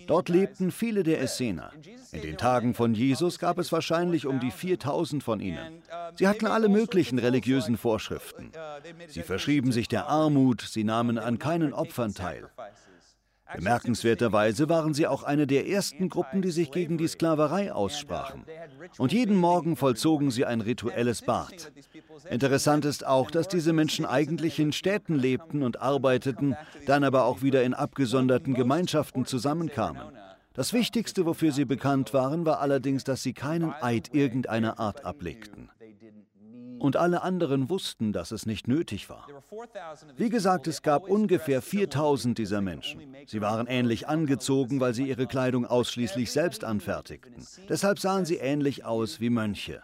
Dort 0.08 0.30
lebten 0.30 0.72
viele 0.72 1.04
der 1.04 1.22
Essener. 1.22 1.72
In 2.12 2.22
den 2.22 2.38
Tagen 2.38 2.74
von 2.74 2.94
Jesus 2.94 3.40
gab 3.40 3.58
es 3.58 3.72
wahrscheinlich 3.72 4.28
um 4.28 4.40
die 4.40 4.52
4000 4.52 5.24
von 5.24 5.40
ihnen. 5.40 5.82
Sie 6.16 6.28
hatten 6.28 6.48
alle 6.48 6.70
möglichen 6.70 7.20
religiösen 7.20 7.78
Vorschriften. 7.78 8.52
Sie 9.08 9.24
verschrieben 9.24 9.72
sich 9.72 9.88
der 9.88 10.08
Armut, 10.08 10.62
sie 10.62 10.84
nahmen 10.84 11.18
an 11.18 11.40
keinen 11.40 11.74
Opfern 11.74 12.14
teil. 12.14 12.50
Bemerkenswerterweise 13.54 14.70
waren 14.70 14.94
sie 14.94 15.08
auch 15.08 15.24
eine 15.24 15.46
der 15.46 15.68
ersten 15.68 16.10
Gruppen, 16.10 16.42
die 16.42 16.52
sich 16.52 16.72
gegen 16.72 16.98
die 16.98 17.08
Sklaverei 17.08 17.72
aussprachen. 17.72 18.44
Und 18.98 19.14
jeden 19.14 19.36
Morgen 19.36 19.76
vollzogen 19.76 20.32
sie 20.32 20.46
ein 20.46 20.62
rituelles 20.62 21.22
Bad. 21.22 21.72
Interessant 22.30 22.86
ist 22.86 23.06
auch, 23.06 23.30
dass 23.30 23.48
diese 23.48 23.74
Menschen 23.74 24.06
eigentlich 24.06 24.60
in 24.60 24.72
Städten 24.72 25.16
lebten 25.16 25.64
und 25.64 25.82
arbeiteten, 25.82 26.56
dann 26.86 27.04
aber 27.04 27.26
auch 27.26 27.42
wieder 27.42 27.64
in 27.64 27.74
abgesonderten 27.74 28.54
Gemeinschaften 28.54 29.26
zusammenkamen. 29.26 30.02
Das 30.54 30.72
Wichtigste, 30.72 31.26
wofür 31.26 31.52
sie 31.52 31.66
bekannt 31.66 32.14
waren, 32.14 32.46
war 32.46 32.62
allerdings, 32.62 33.04
dass 33.04 33.22
sie 33.22 33.34
keinen 33.34 33.74
Eid 33.82 34.14
irgendeiner 34.14 34.80
Art 34.80 35.04
ablegten. 35.04 35.70
Und 36.80 36.98
alle 36.98 37.22
anderen 37.22 37.70
wussten, 37.70 38.14
dass 38.14 38.32
es 38.32 38.46
nicht 38.46 38.68
nötig 38.68 39.10
war. 39.10 39.28
Wie 40.18 40.30
gesagt, 40.30 40.68
es 40.68 40.82
gab 40.82 41.10
ungefähr 41.10 41.62
4000 41.62 42.38
dieser 42.38 42.62
Menschen. 42.62 43.16
Sie 43.28 43.42
waren 43.42 43.68
ähnlich 43.68 44.08
angezogen, 44.08 44.80
weil 44.80 44.94
sie 44.94 45.08
ihre 45.08 45.28
Kleidung 45.28 45.66
ausschließlich 45.66 46.32
selbst 46.32 46.64
anfertigten. 46.64 47.46
Deshalb 47.70 48.00
sahen 48.00 48.26
sie 48.26 48.38
ähnlich 48.38 48.86
aus 48.86 49.20
wie 49.20 49.30
Mönche. 49.30 49.82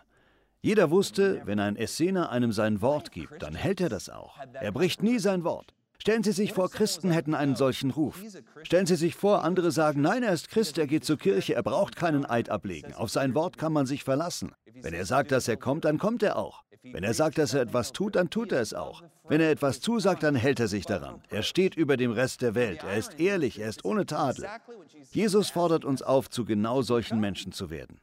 Jeder 0.62 0.92
wusste, 0.92 1.42
wenn 1.46 1.60
ein 1.60 1.76
Essener 1.76 2.30
einem 2.30 2.52
sein 2.52 2.82
Wort 2.82 3.12
gibt, 3.12 3.42
dann 3.42 3.56
hält 3.56 3.82
er 3.82 3.90
das 3.90 4.10
auch. 4.10 4.38
Er 4.54 4.72
bricht 4.72 5.02
nie 5.02 5.18
sein 5.18 5.44
Wort. 5.44 5.74
Stellen 6.02 6.24
Sie 6.24 6.32
sich 6.32 6.54
vor, 6.54 6.68
Christen 6.70 7.12
hätten 7.12 7.36
einen 7.36 7.56
solchen 7.56 7.92
Ruf. 7.92 8.20
Stellen 8.64 8.88
Sie 8.88 8.96
sich 8.96 9.16
vor, 9.16 9.44
andere 9.44 9.72
sagen, 9.72 10.02
nein, 10.02 10.24
er 10.24 10.34
ist 10.34 10.50
Christ, 10.50 10.80
er 10.80 10.88
geht 10.88 11.06
zur 11.06 11.20
Kirche, 11.20 11.54
er 11.54 11.62
braucht 11.62 11.96
keinen 11.96 12.26
Eid 12.26 12.50
ablegen. 12.50 12.96
Auf 12.96 13.12
sein 13.12 13.36
Wort 13.36 13.60
kann 13.60 13.72
man 13.72 13.86
sich 13.86 14.04
verlassen. 14.04 14.52
Wenn 14.82 14.96
er 14.96 15.06
sagt, 15.06 15.32
dass 15.32 15.48
er 15.48 15.58
kommt, 15.58 15.86
dann 15.86 16.00
kommt 16.00 16.24
er 16.24 16.38
auch. 16.38 16.64
Wenn 16.84 17.04
er 17.04 17.14
sagt, 17.14 17.38
dass 17.38 17.54
er 17.54 17.62
etwas 17.62 17.92
tut, 17.92 18.16
dann 18.16 18.30
tut 18.30 18.52
er 18.52 18.62
es 18.62 18.74
auch. 18.74 19.04
Wenn 19.28 19.40
er 19.40 19.52
etwas 19.52 19.82
zusagt, 19.82 20.24
dann 20.24 20.36
hält 20.36 20.60
er 20.60 20.68
sich 20.68 20.86
daran. 20.86 21.22
Er 21.30 21.44
steht 21.44 21.76
über 21.76 21.96
dem 21.96 22.12
Rest 22.12 22.42
der 22.42 22.56
Welt. 22.56 22.84
Er 22.84 22.98
ist 22.98 23.20
ehrlich, 23.20 23.60
er 23.60 23.70
ist 23.70 23.86
ohne 23.86 24.06
Tadel. 24.06 24.48
Jesus 25.12 25.52
fordert 25.52 25.86
uns 25.86 26.02
auf, 26.02 26.30
zu 26.30 26.44
genau 26.44 26.82
solchen 26.82 27.20
Menschen 27.20 27.52
zu 27.52 27.70
werden. 27.70 28.00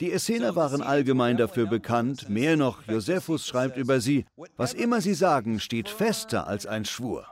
Die 0.00 0.12
Essener 0.12 0.54
waren 0.54 0.80
allgemein 0.80 1.36
dafür 1.36 1.66
bekannt, 1.66 2.28
mehr 2.28 2.56
noch, 2.56 2.86
Josephus 2.86 3.46
schreibt 3.46 3.76
über 3.76 4.00
sie, 4.00 4.26
was 4.56 4.72
immer 4.72 5.00
sie 5.00 5.14
sagen, 5.14 5.58
steht 5.58 5.88
fester 5.88 6.46
als 6.46 6.66
ein 6.66 6.84
Schwur. 6.84 7.26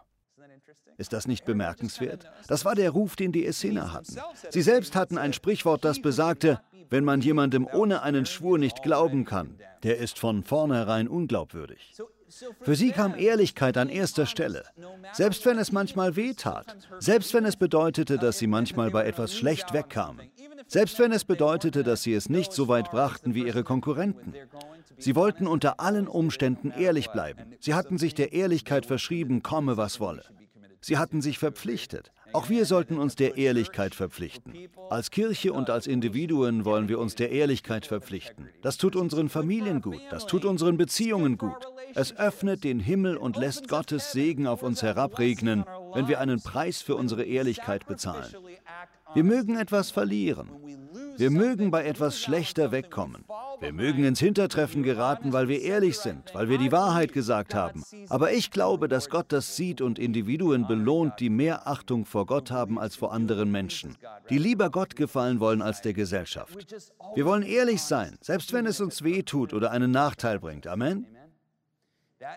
Ist 0.99 1.13
das 1.13 1.27
nicht 1.27 1.45
bemerkenswert? 1.45 2.27
Das 2.49 2.65
war 2.65 2.75
der 2.75 2.91
Ruf, 2.91 3.17
den 3.17 3.31
die 3.31 3.47
Essener 3.47 3.93
hatten. 3.93 4.17
Sie 4.51 4.63
selbst 4.63 4.97
hatten 4.97 5.19
ein 5.19 5.33
Sprichwort, 5.33 5.85
das 5.85 6.01
besagte, 6.01 6.61
wenn 6.91 7.05
man 7.05 7.21
jemandem 7.21 7.67
ohne 7.73 8.03
einen 8.03 8.27
Schwur 8.27 8.59
nicht 8.59 8.83
glauben 8.83 9.25
kann, 9.25 9.59
der 9.83 9.99
ist 9.99 10.19
von 10.19 10.43
vornherein 10.43 11.09
unglaubwürdig. 11.09 11.95
Für 12.61 12.75
sie 12.75 12.91
kam 12.91 13.15
Ehrlichkeit 13.17 13.77
an 13.77 13.89
erster 13.89 14.27
Stelle, 14.27 14.65
selbst 15.13 15.47
wenn 15.47 15.59
es 15.59 15.73
manchmal 15.73 16.17
wehtat, 16.17 16.77
selbst 16.99 17.33
wenn 17.35 17.45
es 17.45 17.57
bedeutete, 17.57 18.19
dass 18.19 18.39
sie 18.39 18.49
manchmal 18.49 18.91
bei 18.91 19.07
etwas 19.07 19.37
schlecht 19.37 19.73
wegkamen, 19.73 20.29
selbst 20.67 20.99
wenn 20.99 21.13
es 21.13 21.25
bedeutete, 21.25 21.85
dass 21.85 22.03
sie 22.03 22.15
es 22.15 22.29
nicht 22.29 22.53
so 22.53 22.67
weit 22.69 22.91
brachten 22.91 23.35
wie 23.35 23.47
ihre 23.47 23.63
Konkurrenten. 23.63 24.35
Sie 24.99 25.15
wollten 25.15 25.47
unter 25.47 25.79
allen 25.79 26.09
Umständen 26.09 26.73
ehrlich 26.73 27.11
bleiben. 27.11 27.55
Sie 27.61 27.75
hatten 27.75 27.99
sich 27.99 28.15
der 28.15 28.33
Ehrlichkeit 28.33 28.87
verschrieben, 28.87 29.43
komme 29.43 29.77
was 29.77 30.01
wolle. 30.01 30.25
Sie 30.81 30.99
hatten 30.99 31.21
sich 31.21 31.39
verpflichtet. 31.39 32.13
Auch 32.37 32.51
wir 32.51 32.67
sollten 32.67 32.99
uns 32.99 33.17
der 33.17 33.39
Ehrlichkeit 33.39 33.95
verpflichten. 33.95 34.53
Als 34.91 35.11
Kirche 35.11 35.55
und 35.55 35.71
als 35.71 35.87
Individuen 35.87 36.67
wollen 36.67 36.87
wir 36.87 36.99
uns 36.99 37.15
der 37.15 37.31
Ehrlichkeit 37.31 37.87
verpflichten. 37.87 38.51
Das 38.61 38.77
tut 38.77 38.95
unseren 38.95 39.31
Familien 39.31 39.81
gut, 39.81 40.03
das 40.11 40.27
tut 40.27 40.45
unseren 40.45 40.77
Beziehungen 40.77 41.39
gut. 41.39 41.67
Es 41.95 42.15
öffnet 42.15 42.63
den 42.63 42.79
Himmel 42.79 43.17
und 43.17 43.39
lässt 43.39 43.69
Gottes 43.69 44.13
Segen 44.13 44.47
auf 44.47 44.63
uns 44.63 44.83
herabregnen, 44.83 45.65
wenn 45.95 46.09
wir 46.09 46.21
einen 46.21 46.43
Preis 46.43 46.83
für 46.83 46.97
unsere 46.97 47.25
Ehrlichkeit 47.25 47.87
bezahlen. 47.87 48.35
Wir 49.15 49.25
mögen 49.25 49.57
etwas 49.57 49.91
verlieren. 49.91 50.51
Wir 51.17 51.31
mögen 51.31 51.71
bei 51.71 51.85
etwas 51.85 52.21
schlechter 52.21 52.73
wegkommen. 52.73 53.25
Wir 53.61 53.73
mögen 53.73 54.05
ins 54.05 54.21
Hintertreffen 54.21 54.83
geraten, 54.83 55.33
weil 55.33 55.49
wir 55.49 55.63
ehrlich 55.63 55.99
sind, 55.99 56.35
weil 56.35 56.49
wir 56.49 56.59
die 56.59 56.73
Wahrheit 56.73 57.13
gesagt 57.13 57.55
haben. 57.55 57.85
Aber 58.09 58.33
ich 58.33 58.51
glaube, 58.51 58.89
dass 58.89 59.09
Gott 59.09 59.27
das 59.29 59.57
sieht 59.57 59.81
und 59.81 59.99
Individuen 59.99 60.67
belohnt, 60.67 61.15
die 61.21 61.31
mehr 61.31 61.67
Achtung 61.67 62.05
vor 62.05 62.27
Gott 62.27 62.51
haben 62.51 62.79
als 62.79 62.97
vor 62.97 63.13
anderen 63.13 63.51
Menschen, 63.51 63.97
die 64.31 64.39
lieber 64.39 64.71
Gott 64.71 64.97
gefallen 64.97 65.41
wollen 65.41 65.63
als 65.63 65.83
der 65.83 65.93
Gesellschaft. 65.93 66.75
Wir 67.15 67.25
wollen 67.25 67.43
ehrlich 67.43 67.83
sein, 67.83 68.17
selbst 68.21 68.53
wenn 68.53 68.67
es 68.67 68.81
uns 68.81 69.03
weh 69.03 69.23
tut 69.23 69.55
oder 69.55 69.71
einen 69.71 69.91
Nachteil 69.91 70.39
bringt. 70.39 70.67
Amen. 70.67 71.07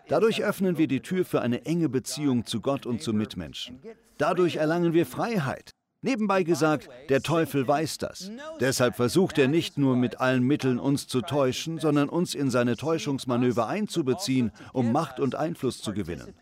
Dadurch 0.08 0.44
öffnen 0.44 0.78
wir 0.78 0.88
die 0.88 1.02
Tür 1.02 1.26
für 1.26 1.42
eine 1.42 1.66
enge 1.66 1.90
Beziehung 1.90 2.46
zu 2.46 2.62
Gott 2.62 2.86
und 2.86 3.02
zu 3.02 3.14
Mitmenschen. 3.14 3.80
Dadurch 4.18 4.58
erlangen 4.58 4.94
wir 4.94 5.06
Freiheit. 5.06 5.74
Nebenbei 6.02 6.44
gesagt, 6.44 6.90
der 7.10 7.22
Teufel 7.22 7.68
weiß 7.68 7.98
das. 7.98 8.32
Deshalb 8.60 8.96
versucht 8.96 9.38
er 9.38 9.50
nicht 9.50 9.78
nur 9.78 9.98
mit 9.98 10.22
allen 10.22 10.44
Mitteln 10.44 10.80
uns 10.80 11.08
zu 11.08 11.22
täuschen, 11.22 11.78
sondern 11.78 12.08
uns 12.08 12.36
in 12.36 12.50
seine 12.50 12.78
Täuschungsmanöver 12.78 13.68
einzubeziehen, 13.68 14.52
um 14.72 14.92
Macht 14.94 15.20
und 15.20 15.36
Einfluss 15.36 15.82
zu 15.82 15.94
gewinnen. 15.94 16.34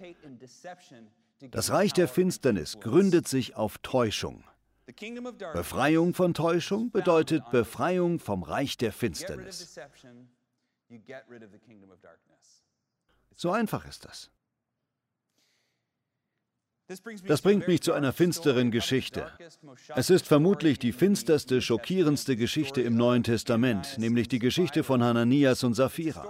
Das 1.51 1.71
Reich 1.71 1.93
der 1.93 2.07
Finsternis 2.07 2.79
gründet 2.79 3.27
sich 3.27 3.55
auf 3.55 3.79
Täuschung. 3.79 4.43
Befreiung 5.53 6.13
von 6.13 6.33
Täuschung 6.33 6.91
bedeutet 6.91 7.43
Befreiung 7.51 8.19
vom 8.19 8.43
Reich 8.43 8.77
der 8.77 8.91
Finsternis. 8.91 9.77
So 13.35 13.51
einfach 13.51 13.85
ist 13.87 14.05
das. 14.05 14.31
Das 17.27 17.41
bringt 17.41 17.67
mich 17.67 17.81
zu 17.81 17.91
einer 17.91 18.13
finsteren 18.13 18.71
Geschichte. 18.71 19.25
Es 19.95 20.09
ist 20.09 20.25
vermutlich 20.25 20.79
die 20.79 20.93
finsterste, 20.93 21.61
schockierendste 21.61 22.37
Geschichte 22.37 22.81
im 22.81 22.95
Neuen 22.95 23.23
Testament, 23.23 23.97
nämlich 23.97 24.29
die 24.29 24.39
Geschichte 24.39 24.83
von 24.83 25.03
Hananias 25.03 25.65
und 25.65 25.73
Sapphira. 25.73 26.25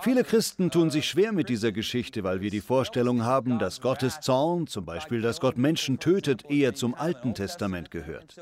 Viele 0.00 0.24
Christen 0.24 0.70
tun 0.70 0.90
sich 0.90 1.06
schwer 1.06 1.32
mit 1.32 1.50
dieser 1.50 1.72
Geschichte, 1.72 2.24
weil 2.24 2.40
wir 2.40 2.50
die 2.50 2.62
Vorstellung 2.62 3.24
haben, 3.24 3.58
dass 3.58 3.82
Gottes 3.82 4.20
Zorn, 4.20 4.66
zum 4.66 4.86
Beispiel, 4.86 5.20
dass 5.20 5.40
Gott 5.40 5.58
Menschen 5.58 5.98
tötet, 5.98 6.50
eher 6.50 6.74
zum 6.74 6.94
Alten 6.94 7.34
Testament 7.34 7.90
gehört. 7.90 8.34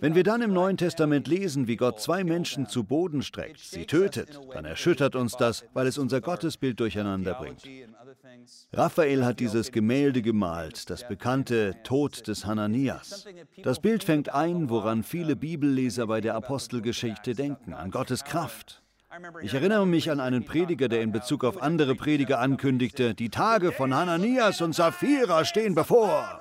Wenn 0.00 0.14
wir 0.14 0.24
dann 0.24 0.42
im 0.42 0.52
Neuen 0.52 0.76
Testament 0.76 1.26
lesen, 1.26 1.66
wie 1.66 1.76
Gott 1.76 2.00
zwei 2.00 2.22
Menschen 2.22 2.66
zu 2.66 2.84
Boden 2.84 3.22
streckt, 3.22 3.60
sie 3.60 3.86
tötet, 3.86 4.38
dann 4.52 4.66
erschüttert 4.66 5.16
uns 5.16 5.36
das, 5.36 5.64
weil 5.72 5.86
es 5.86 5.96
unser 5.96 6.20
Gottesbild 6.20 6.78
durcheinander 6.78 7.34
bringt. 7.34 7.62
Raphael 8.72 9.24
hat 9.24 9.40
dieses 9.40 9.72
Gemälde 9.72 10.22
gemalt, 10.22 10.90
das 10.90 11.06
bekannte 11.06 11.74
Tod 11.84 12.26
des 12.28 12.44
Hananias. 12.44 13.26
Das 13.62 13.80
Bild 13.80 14.04
fängt 14.04 14.34
ein, 14.34 14.70
woran 14.70 15.02
viele 15.02 15.36
Bibelleser 15.36 16.06
bei 16.06 16.20
der 16.20 16.34
Apostelgeschichte 16.34 17.34
denken, 17.34 17.72
an 17.72 17.90
Gottes 17.90 18.24
Kraft. 18.24 18.82
Ich 19.42 19.54
erinnere 19.54 19.86
mich 19.86 20.10
an 20.10 20.20
einen 20.20 20.44
Prediger, 20.44 20.88
der 20.88 21.02
in 21.02 21.12
Bezug 21.12 21.44
auf 21.44 21.62
andere 21.62 21.94
Prediger 21.94 22.38
ankündigte, 22.40 23.14
die 23.14 23.30
Tage 23.30 23.72
von 23.72 23.94
Hananias 23.94 24.60
und 24.60 24.74
Sapphira 24.74 25.44
stehen 25.44 25.74
bevor. 25.74 26.38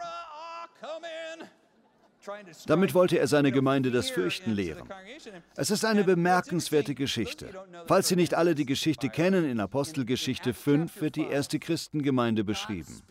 Damit 2.65 2.93
wollte 2.93 3.19
er 3.19 3.27
seine 3.27 3.51
Gemeinde 3.51 3.91
das 3.91 4.09
Fürchten 4.09 4.51
lehren. 4.51 4.87
Es 5.55 5.71
ist 5.71 5.85
eine 5.85 6.03
bemerkenswerte 6.03 6.95
Geschichte. 6.95 7.49
Falls 7.87 8.07
Sie 8.07 8.15
nicht 8.15 8.33
alle 8.33 8.55
die 8.55 8.65
Geschichte 8.65 9.09
kennen, 9.09 9.49
in 9.49 9.59
Apostelgeschichte 9.59 10.53
5 10.53 11.01
wird 11.01 11.15
die 11.15 11.27
erste 11.27 11.59
Christengemeinde 11.59 12.43
beschrieben. 12.43 13.01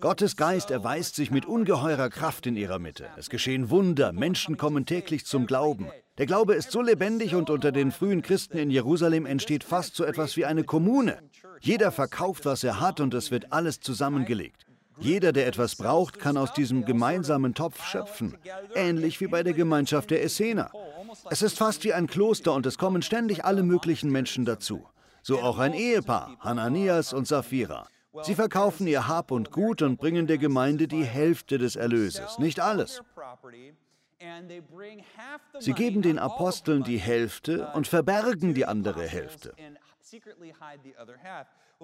Gottes 0.00 0.36
Geist 0.36 0.70
erweist 0.70 1.16
sich 1.16 1.30
mit 1.30 1.46
ungeheurer 1.46 2.10
Kraft 2.10 2.46
in 2.46 2.56
ihrer 2.56 2.78
Mitte. 2.78 3.06
Es 3.16 3.30
geschehen 3.30 3.70
Wunder, 3.70 4.12
Menschen 4.12 4.56
kommen 4.56 4.86
täglich 4.86 5.26
zum 5.26 5.46
Glauben. 5.46 5.88
Der 6.18 6.26
Glaube 6.26 6.54
ist 6.54 6.70
so 6.70 6.80
lebendig 6.80 7.34
und 7.34 7.50
unter 7.50 7.72
den 7.72 7.92
frühen 7.92 8.22
Christen 8.22 8.56
in 8.56 8.70
Jerusalem 8.70 9.26
entsteht 9.26 9.64
fast 9.64 9.96
so 9.96 10.04
etwas 10.04 10.36
wie 10.36 10.46
eine 10.46 10.64
Kommune. 10.64 11.18
Jeder 11.60 11.92
verkauft, 11.92 12.44
was 12.46 12.64
er 12.64 12.80
hat 12.80 13.00
und 13.00 13.12
es 13.14 13.30
wird 13.30 13.52
alles 13.52 13.80
zusammengelegt. 13.80 14.65
Jeder, 14.98 15.32
der 15.32 15.46
etwas 15.46 15.76
braucht, 15.76 16.18
kann 16.18 16.36
aus 16.36 16.52
diesem 16.52 16.84
gemeinsamen 16.84 17.54
Topf 17.54 17.84
schöpfen, 17.84 18.36
ähnlich 18.74 19.20
wie 19.20 19.26
bei 19.26 19.42
der 19.42 19.52
Gemeinschaft 19.52 20.10
der 20.10 20.22
Essener. 20.22 20.70
Es 21.30 21.42
ist 21.42 21.58
fast 21.58 21.84
wie 21.84 21.92
ein 21.92 22.06
Kloster 22.06 22.52
und 22.54 22.66
es 22.66 22.78
kommen 22.78 23.02
ständig 23.02 23.44
alle 23.44 23.62
möglichen 23.62 24.10
Menschen 24.10 24.44
dazu. 24.44 24.86
So 25.22 25.40
auch 25.40 25.58
ein 25.58 25.74
Ehepaar, 25.74 26.36
Hananias 26.40 27.12
und 27.12 27.26
Sapphira. 27.26 27.88
Sie 28.22 28.34
verkaufen 28.34 28.86
ihr 28.86 29.08
Hab 29.08 29.30
und 29.30 29.50
Gut 29.50 29.82
und 29.82 29.98
bringen 29.98 30.26
der 30.26 30.38
Gemeinde 30.38 30.88
die 30.88 31.04
Hälfte 31.04 31.58
des 31.58 31.76
Erlöses, 31.76 32.38
nicht 32.38 32.60
alles. 32.60 33.02
Sie 35.58 35.72
geben 35.72 36.00
den 36.02 36.18
Aposteln 36.18 36.82
die 36.84 36.98
Hälfte 36.98 37.68
und 37.74 37.86
verbergen 37.86 38.54
die 38.54 38.64
andere 38.64 39.02
Hälfte. 39.02 39.52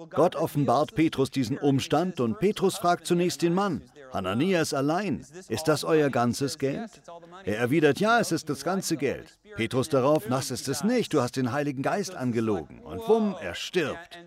Gott 0.09 0.35
offenbart 0.35 0.95
Petrus 0.95 1.29
diesen 1.29 1.57
Umstand 1.57 2.19
und 2.19 2.39
Petrus 2.39 2.77
fragt 2.77 3.05
zunächst 3.05 3.41
den 3.41 3.53
Mann, 3.53 3.83
Hananias 4.11 4.73
allein, 4.73 5.25
ist 5.49 5.67
das 5.67 5.83
euer 5.83 6.09
ganzes 6.09 6.57
Geld? 6.57 7.01
Er 7.43 7.57
erwidert, 7.57 7.99
ja, 7.99 8.19
es 8.19 8.31
ist 8.31 8.49
das 8.49 8.63
ganze 8.63 8.97
Geld. 8.97 9.39
Petrus 9.55 9.89
darauf, 9.89 10.25
das 10.27 10.51
ist 10.51 10.67
es 10.67 10.83
nicht, 10.83 11.13
du 11.13 11.21
hast 11.21 11.35
den 11.35 11.51
Heiligen 11.51 11.83
Geist 11.83 12.15
angelogen. 12.15 12.79
Und 12.79 13.07
wumm, 13.07 13.35
er 13.39 13.55
stirbt. 13.55 14.17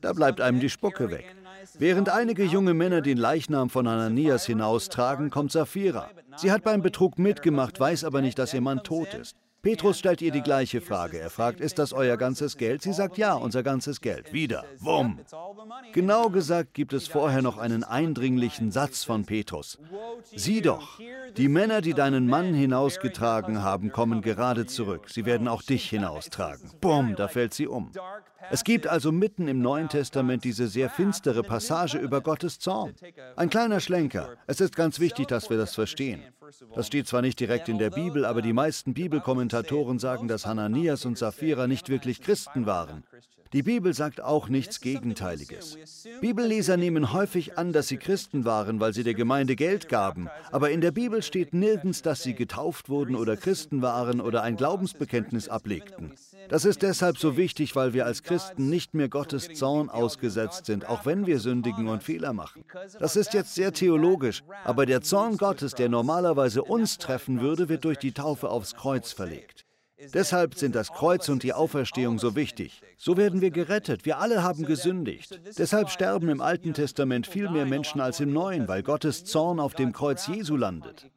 Da 0.00 0.12
bleibt 0.12 0.40
einem 0.40 0.58
die 0.60 0.70
Spucke 0.70 1.10
weg. 1.10 1.36
Während 1.78 2.08
einige 2.08 2.44
junge 2.44 2.74
Männer 2.74 3.02
den 3.02 3.18
Leichnam 3.18 3.70
von 3.70 3.86
Hananias 3.88 4.46
hinaustragen, 4.46 5.30
kommt 5.30 5.52
Sapphira. 5.52 6.10
Sie 6.36 6.50
hat 6.50 6.64
beim 6.64 6.82
Betrug 6.82 7.18
mitgemacht, 7.18 7.78
weiß 7.78 8.04
aber 8.04 8.20
nicht, 8.20 8.38
dass 8.38 8.54
ihr 8.54 8.60
Mann 8.60 8.82
tot 8.82 9.14
ist. 9.14 9.36
Petrus 9.60 9.98
stellt 9.98 10.22
ihr 10.22 10.30
die 10.30 10.42
gleiche 10.42 10.80
Frage. 10.80 11.18
Er 11.18 11.30
fragt, 11.30 11.60
ist 11.60 11.78
das 11.78 11.92
euer 11.92 12.16
ganzes 12.16 12.56
Geld? 12.56 12.82
Sie 12.82 12.92
sagt, 12.92 13.18
ja, 13.18 13.34
unser 13.34 13.64
ganzes 13.64 14.00
Geld. 14.00 14.32
Wieder. 14.32 14.64
Wumm. 14.78 15.18
Genau 15.92 16.30
gesagt 16.30 16.74
gibt 16.74 16.92
es 16.92 17.08
vorher 17.08 17.42
noch 17.42 17.58
einen 17.58 17.82
eindringlichen 17.82 18.70
Satz 18.70 19.02
von 19.02 19.24
Petrus. 19.24 19.78
Sieh 20.34 20.60
doch, 20.60 21.00
die 21.36 21.48
Männer, 21.48 21.80
die 21.80 21.94
deinen 21.94 22.28
Mann 22.28 22.54
hinausgetragen 22.54 23.62
haben, 23.62 23.90
kommen 23.90 24.22
gerade 24.22 24.66
zurück. 24.66 25.08
Sie 25.08 25.26
werden 25.26 25.48
auch 25.48 25.62
dich 25.62 25.88
hinaustragen. 25.90 26.70
Bumm, 26.80 27.16
da 27.16 27.26
fällt 27.26 27.52
sie 27.52 27.66
um. 27.66 27.90
Es 28.50 28.64
gibt 28.64 28.86
also 28.86 29.12
mitten 29.12 29.48
im 29.48 29.60
Neuen 29.60 29.88
Testament 29.88 30.44
diese 30.44 30.68
sehr 30.68 30.90
finstere 30.90 31.42
Passage 31.42 31.98
über 31.98 32.20
Gottes 32.20 32.58
Zorn. 32.58 32.94
Ein 33.36 33.50
kleiner 33.50 33.80
Schlenker. 33.80 34.36
Es 34.46 34.60
ist 34.60 34.76
ganz 34.76 35.00
wichtig, 35.00 35.26
dass 35.28 35.50
wir 35.50 35.58
das 35.58 35.74
verstehen. 35.74 36.22
Das 36.74 36.86
steht 36.86 37.06
zwar 37.08 37.22
nicht 37.22 37.40
direkt 37.40 37.68
in 37.68 37.78
der 37.78 37.90
Bibel, 37.90 38.24
aber 38.24 38.40
die 38.40 38.52
meisten 38.52 38.94
Bibelkommentatoren 38.94 39.98
sagen, 39.98 40.28
dass 40.28 40.46
Hananias 40.46 41.04
und 41.04 41.18
Sapphira 41.18 41.66
nicht 41.66 41.88
wirklich 41.88 42.22
Christen 42.22 42.66
waren. 42.66 43.04
Die 43.52 43.62
Bibel 43.62 43.94
sagt 43.94 44.22
auch 44.22 44.48
nichts 44.48 44.80
Gegenteiliges. 44.80 45.78
Bibelleser 46.20 46.76
nehmen 46.76 47.12
häufig 47.12 47.56
an, 47.56 47.72
dass 47.72 47.88
sie 47.88 47.96
Christen 47.96 48.44
waren, 48.44 48.78
weil 48.78 48.92
sie 48.92 49.04
der 49.04 49.14
Gemeinde 49.14 49.56
Geld 49.56 49.88
gaben, 49.88 50.28
aber 50.50 50.70
in 50.70 50.80
der 50.80 50.90
Bibel 50.90 51.22
steht 51.22 51.54
nirgends, 51.54 52.02
dass 52.02 52.22
sie 52.22 52.34
getauft 52.34 52.88
wurden 52.88 53.14
oder 53.14 53.36
Christen 53.36 53.80
waren 53.80 54.20
oder 54.20 54.42
ein 54.42 54.56
Glaubensbekenntnis 54.56 55.48
ablegten. 55.48 56.12
Das 56.48 56.64
ist 56.64 56.82
deshalb 56.82 57.18
so 57.18 57.36
wichtig, 57.36 57.74
weil 57.76 57.92
wir 57.94 58.06
als 58.06 58.22
Christen 58.22 58.68
nicht 58.68 58.94
mehr 58.94 59.08
Gottes 59.08 59.52
Zorn 59.54 59.88
ausgesetzt 59.88 60.66
sind, 60.66 60.88
auch 60.88 61.06
wenn 61.06 61.26
wir 61.26 61.40
sündigen 61.40 61.88
und 61.88 62.02
Fehler 62.02 62.32
machen. 62.32 62.64
Das 62.98 63.16
ist 63.16 63.34
jetzt 63.34 63.54
sehr 63.54 63.72
theologisch, 63.72 64.42
aber 64.64 64.86
der 64.86 65.02
Zorn 65.02 65.36
Gottes, 65.36 65.74
der 65.74 65.88
normalerweise 65.88 66.62
uns 66.62 66.98
treffen 66.98 67.40
würde, 67.40 67.68
wird 67.68 67.84
durch 67.84 67.98
die 67.98 68.12
Taufe 68.12 68.48
aufs 68.48 68.74
Kreuz 68.74 69.12
verlegt. 69.12 69.67
Deshalb 70.14 70.54
sind 70.54 70.74
das 70.74 70.92
Kreuz 70.92 71.28
und 71.28 71.42
die 71.42 71.52
Auferstehung 71.52 72.18
so 72.18 72.36
wichtig. 72.36 72.82
So 72.96 73.16
werden 73.16 73.40
wir 73.40 73.50
gerettet. 73.50 74.04
Wir 74.04 74.18
alle 74.18 74.42
haben 74.42 74.64
gesündigt. 74.64 75.40
Deshalb 75.58 75.90
sterben 75.90 76.28
im 76.28 76.40
Alten 76.40 76.72
Testament 76.72 77.26
viel 77.26 77.50
mehr 77.50 77.66
Menschen 77.66 78.00
als 78.00 78.20
im 78.20 78.32
Neuen, 78.32 78.68
weil 78.68 78.82
Gottes 78.82 79.24
Zorn 79.24 79.58
auf 79.58 79.74
dem 79.74 79.92
Kreuz 79.92 80.28
Jesu 80.28 80.56
landet. 80.56 81.10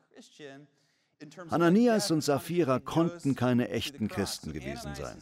Hananias 1.52 2.10
und 2.10 2.22
Sapphira 2.22 2.80
konnten 2.80 3.36
keine 3.36 3.70
echten 3.70 4.08
Christen 4.08 4.52
gewesen 4.52 4.96
sein. 4.96 5.18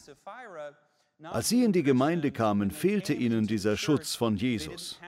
Als 1.24 1.50
sie 1.50 1.66
in 1.66 1.74
die 1.74 1.84
Gemeinde 1.84 2.32
kamen, 2.32 2.72
fehlte 2.72 3.14
ihnen 3.14 3.46
dieser 3.46 3.76
Schutz 3.76 4.16
von 4.16 4.38
Jesus. 4.38 5.00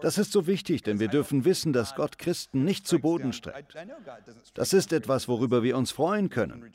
Das 0.00 0.18
ist 0.18 0.32
so 0.32 0.46
wichtig, 0.46 0.82
denn 0.82 1.00
wir 1.00 1.08
dürfen 1.08 1.44
wissen, 1.44 1.72
dass 1.72 1.94
Gott 1.94 2.18
Christen 2.18 2.64
nicht 2.64 2.86
zu 2.86 2.98
Boden 2.98 3.32
streckt. 3.32 3.74
Das 4.54 4.72
ist 4.72 4.92
etwas, 4.92 5.28
worüber 5.28 5.62
wir 5.62 5.76
uns 5.76 5.90
freuen 5.90 6.30
können. 6.30 6.70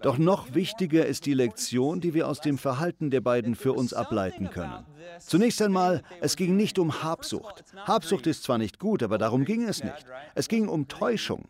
Doch 0.00 0.18
noch 0.18 0.54
wichtiger 0.54 1.06
ist 1.06 1.26
die 1.26 1.34
Lektion, 1.34 2.00
die 2.00 2.14
wir 2.14 2.28
aus 2.28 2.40
dem 2.40 2.58
Verhalten 2.58 3.10
der 3.10 3.20
beiden 3.20 3.54
für 3.54 3.72
uns 3.72 3.92
ableiten 3.92 4.50
können. 4.50 4.86
Zunächst 5.18 5.60
einmal, 5.62 6.02
es 6.20 6.36
ging 6.36 6.56
nicht 6.56 6.78
um 6.78 7.02
Habsucht. 7.02 7.64
Habsucht 7.76 8.26
ist 8.26 8.44
zwar 8.44 8.58
nicht 8.58 8.78
gut, 8.78 9.02
aber 9.02 9.18
darum 9.18 9.44
ging 9.44 9.64
es 9.64 9.82
nicht. 9.82 10.06
Es 10.34 10.48
ging 10.48 10.68
um 10.68 10.88
Täuschung. 10.88 11.48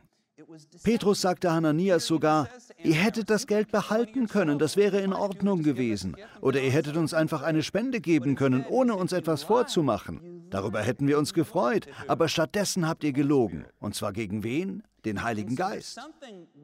Petrus 0.83 1.21
sagte 1.21 1.53
Hananias 1.53 2.07
sogar, 2.07 2.49
ihr 2.85 2.95
hättet 2.95 3.31
das 3.31 3.47
Geld 3.47 3.71
behalten 3.71 4.29
können, 4.29 4.59
das 4.59 4.77
wäre 4.77 5.01
in 5.01 5.13
Ordnung 5.13 5.63
gewesen. 5.63 6.17
Oder 6.41 6.63
ihr 6.63 6.71
hättet 6.71 6.97
uns 6.97 7.15
einfach 7.15 7.43
eine 7.43 7.63
Spende 7.63 8.01
geben 8.01 8.35
können, 8.35 8.65
ohne 8.69 8.95
uns 8.95 9.13
etwas 9.13 9.43
vorzumachen. 9.43 10.47
Darüber 10.51 10.83
hätten 10.83 11.09
wir 11.09 11.19
uns 11.19 11.33
gefreut, 11.33 11.87
aber 12.09 12.29
stattdessen 12.29 12.87
habt 12.87 13.05
ihr 13.05 13.13
gelogen. 13.13 13.65
Und 13.79 13.95
zwar 13.95 14.13
gegen 14.13 14.45
wen? 14.45 14.83
Den 15.05 15.25
Heiligen 15.25 15.57
Geist. 15.57 15.99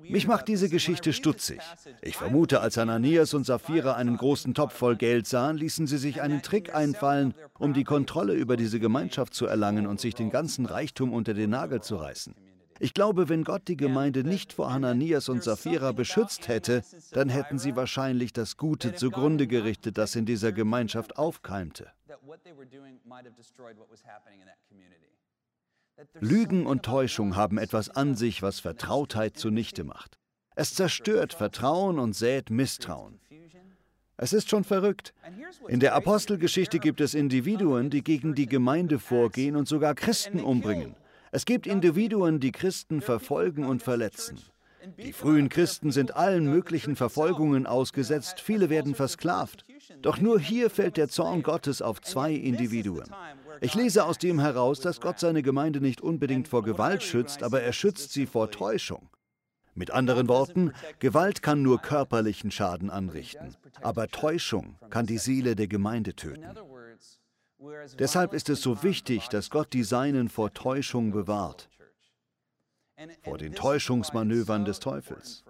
Mich 0.02 0.28
macht 0.28 0.46
diese 0.46 0.68
Geschichte 0.68 1.12
stutzig. 1.12 1.58
Ich 2.02 2.16
vermute, 2.16 2.60
als 2.60 2.76
Hananias 2.76 3.34
und 3.34 3.44
Sapphira 3.44 3.94
einen 3.94 4.16
großen 4.16 4.54
Topf 4.54 4.74
voll 4.74 4.94
Geld 4.94 5.26
sahen, 5.26 5.56
ließen 5.56 5.88
sie 5.88 5.98
sich 5.98 6.22
einen 6.22 6.42
Trick 6.42 6.72
einfallen, 6.72 7.34
um 7.58 7.74
die 7.74 7.82
Kontrolle 7.82 8.34
über 8.34 8.56
diese 8.56 8.78
Gemeinschaft 8.78 9.34
zu 9.34 9.46
erlangen 9.46 9.88
und 9.88 10.00
sich 10.00 10.14
den 10.14 10.30
ganzen 10.30 10.66
Reichtum 10.66 11.12
unter 11.12 11.34
den 11.34 11.50
Nagel 11.50 11.80
zu 11.80 11.96
reißen. 11.96 12.34
Ich 12.80 12.94
glaube, 12.94 13.28
wenn 13.28 13.44
Gott 13.44 13.66
die 13.68 13.76
Gemeinde 13.76 14.24
nicht 14.24 14.52
vor 14.52 14.72
Hananias 14.72 15.28
und 15.28 15.42
Sapphira 15.42 15.92
beschützt 15.92 16.48
hätte, 16.48 16.82
dann 17.12 17.28
hätten 17.28 17.58
sie 17.58 17.74
wahrscheinlich 17.76 18.32
das 18.32 18.56
Gute 18.56 18.94
zugrunde 18.94 19.46
gerichtet, 19.46 19.98
das 19.98 20.14
in 20.14 20.26
dieser 20.26 20.52
Gemeinschaft 20.52 21.18
aufkeimte. 21.18 21.90
Lügen 26.20 26.66
und 26.66 26.84
Täuschung 26.84 27.34
haben 27.34 27.58
etwas 27.58 27.90
an 27.90 28.14
sich, 28.14 28.42
was 28.42 28.60
Vertrautheit 28.60 29.36
zunichte 29.36 29.82
macht. 29.84 30.18
Es 30.54 30.74
zerstört 30.74 31.34
Vertrauen 31.34 31.98
und 31.98 32.14
sät 32.14 32.50
Misstrauen. 32.50 33.20
Es 34.16 34.32
ist 34.32 34.50
schon 34.50 34.64
verrückt. 34.64 35.14
In 35.68 35.78
der 35.78 35.94
Apostelgeschichte 35.94 36.80
gibt 36.80 37.00
es 37.00 37.14
Individuen, 37.14 37.90
die 37.90 38.02
gegen 38.02 38.34
die 38.34 38.46
Gemeinde 38.46 38.98
vorgehen 38.98 39.54
und 39.54 39.68
sogar 39.68 39.94
Christen 39.94 40.40
umbringen. 40.40 40.96
Es 41.30 41.44
gibt 41.44 41.66
Individuen, 41.66 42.40
die 42.40 42.52
Christen 42.52 43.00
verfolgen 43.00 43.64
und 43.64 43.82
verletzen. 43.82 44.38
Die 44.96 45.12
frühen 45.12 45.48
Christen 45.48 45.90
sind 45.90 46.16
allen 46.16 46.44
möglichen 46.46 46.96
Verfolgungen 46.96 47.66
ausgesetzt, 47.66 48.40
viele 48.40 48.70
werden 48.70 48.94
versklavt. 48.94 49.64
Doch 50.00 50.18
nur 50.18 50.40
hier 50.40 50.70
fällt 50.70 50.96
der 50.96 51.08
Zorn 51.08 51.42
Gottes 51.42 51.82
auf 51.82 52.00
zwei 52.00 52.32
Individuen. 52.32 53.10
Ich 53.60 53.74
lese 53.74 54.04
aus 54.04 54.18
dem 54.18 54.38
heraus, 54.40 54.80
dass 54.80 55.00
Gott 55.00 55.18
seine 55.18 55.42
Gemeinde 55.42 55.80
nicht 55.80 56.00
unbedingt 56.00 56.48
vor 56.48 56.62
Gewalt 56.62 57.02
schützt, 57.02 57.42
aber 57.42 57.60
er 57.60 57.72
schützt 57.72 58.12
sie 58.12 58.26
vor 58.26 58.50
Täuschung. 58.50 59.08
Mit 59.74 59.90
anderen 59.90 60.28
Worten, 60.28 60.72
Gewalt 60.98 61.42
kann 61.42 61.62
nur 61.62 61.80
körperlichen 61.80 62.50
Schaden 62.50 62.90
anrichten, 62.90 63.54
aber 63.80 64.08
Täuschung 64.08 64.76
kann 64.90 65.06
die 65.06 65.18
Seele 65.18 65.54
der 65.54 65.68
Gemeinde 65.68 66.14
töten. 66.14 66.46
Deshalb 67.98 68.34
ist 68.34 68.48
es 68.48 68.62
so 68.62 68.82
wichtig, 68.82 69.28
dass 69.28 69.50
Gott 69.50 69.72
die 69.72 69.82
Seinen 69.82 70.28
vor 70.28 70.52
Täuschung 70.52 71.10
bewahrt, 71.10 71.68
vor 73.22 73.38
den 73.38 73.54
Täuschungsmanövern 73.54 74.64
des 74.64 74.78
Teufels. 74.78 75.44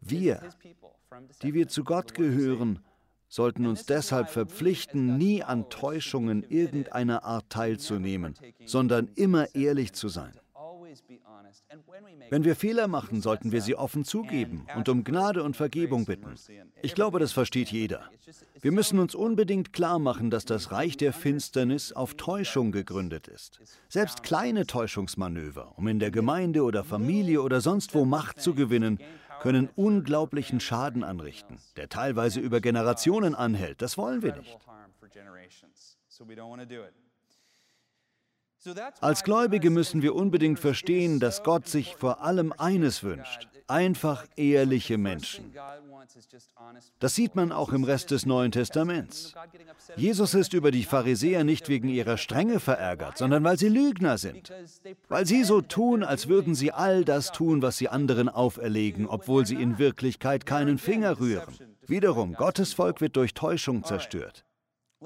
Wir, 0.00 0.40
die 1.42 1.54
wir 1.54 1.68
zu 1.68 1.84
Gott 1.84 2.14
gehören, 2.14 2.80
sollten 3.28 3.66
uns 3.66 3.86
deshalb 3.86 4.28
verpflichten, 4.28 5.16
nie 5.16 5.42
an 5.42 5.68
Täuschungen 5.70 6.42
irgendeiner 6.42 7.24
Art 7.24 7.48
teilzunehmen, 7.50 8.34
sondern 8.64 9.08
immer 9.14 9.54
ehrlich 9.54 9.92
zu 9.92 10.08
sein. 10.08 10.32
Wenn 12.30 12.44
wir 12.44 12.56
Fehler 12.56 12.88
machen, 12.88 13.20
sollten 13.20 13.52
wir 13.52 13.60
sie 13.60 13.74
offen 13.74 14.04
zugeben 14.04 14.66
und 14.76 14.88
um 14.88 15.04
Gnade 15.04 15.42
und 15.42 15.56
Vergebung 15.56 16.04
bitten. 16.04 16.34
Ich 16.82 16.94
glaube, 16.94 17.18
das 17.18 17.32
versteht 17.32 17.70
jeder. 17.70 18.08
Wir 18.60 18.72
müssen 18.72 18.98
uns 18.98 19.14
unbedingt 19.14 19.72
klar 19.72 19.98
machen, 19.98 20.30
dass 20.30 20.44
das 20.44 20.72
Reich 20.72 20.96
der 20.96 21.12
Finsternis 21.12 21.92
auf 21.92 22.14
Täuschung 22.14 22.72
gegründet 22.72 23.28
ist. 23.28 23.60
Selbst 23.88 24.22
kleine 24.22 24.66
Täuschungsmanöver, 24.66 25.76
um 25.76 25.86
in 25.88 25.98
der 25.98 26.10
Gemeinde 26.10 26.62
oder 26.62 26.84
Familie 26.84 27.42
oder 27.42 27.60
sonst 27.60 27.94
wo 27.94 28.04
Macht 28.04 28.40
zu 28.40 28.54
gewinnen, 28.54 28.98
können 29.40 29.70
unglaublichen 29.74 30.60
Schaden 30.60 31.02
anrichten, 31.02 31.58
der 31.76 31.88
teilweise 31.88 32.40
über 32.40 32.60
Generationen 32.60 33.34
anhält. 33.34 33.82
Das 33.82 33.96
wollen 33.96 34.22
wir 34.22 34.36
nicht. 34.36 34.58
Als 39.00 39.24
Gläubige 39.24 39.70
müssen 39.70 40.02
wir 40.02 40.14
unbedingt 40.14 40.58
verstehen, 40.58 41.18
dass 41.18 41.42
Gott 41.42 41.66
sich 41.66 41.96
vor 41.96 42.22
allem 42.22 42.52
eines 42.52 43.02
wünscht, 43.02 43.48
einfach 43.66 44.26
ehrliche 44.36 44.98
Menschen. 44.98 45.54
Das 46.98 47.14
sieht 47.14 47.34
man 47.36 47.52
auch 47.52 47.72
im 47.72 47.84
Rest 47.84 48.10
des 48.10 48.26
Neuen 48.26 48.52
Testaments. 48.52 49.34
Jesus 49.96 50.34
ist 50.34 50.52
über 50.52 50.70
die 50.70 50.84
Pharisäer 50.84 51.44
nicht 51.44 51.68
wegen 51.68 51.88
ihrer 51.88 52.18
Strenge 52.18 52.60
verärgert, 52.60 53.16
sondern 53.16 53.44
weil 53.44 53.58
sie 53.58 53.68
Lügner 53.68 54.18
sind. 54.18 54.52
Weil 55.08 55.26
sie 55.26 55.44
so 55.44 55.62
tun, 55.62 56.02
als 56.02 56.28
würden 56.28 56.54
sie 56.54 56.72
all 56.72 57.04
das 57.04 57.32
tun, 57.32 57.62
was 57.62 57.78
sie 57.78 57.88
anderen 57.88 58.28
auferlegen, 58.28 59.06
obwohl 59.06 59.46
sie 59.46 59.56
in 59.56 59.78
Wirklichkeit 59.78 60.44
keinen 60.44 60.78
Finger 60.78 61.18
rühren. 61.18 61.54
Wiederum, 61.86 62.34
Gottes 62.34 62.74
Volk 62.74 63.00
wird 63.00 63.16
durch 63.16 63.34
Täuschung 63.34 63.84
zerstört. 63.84 64.44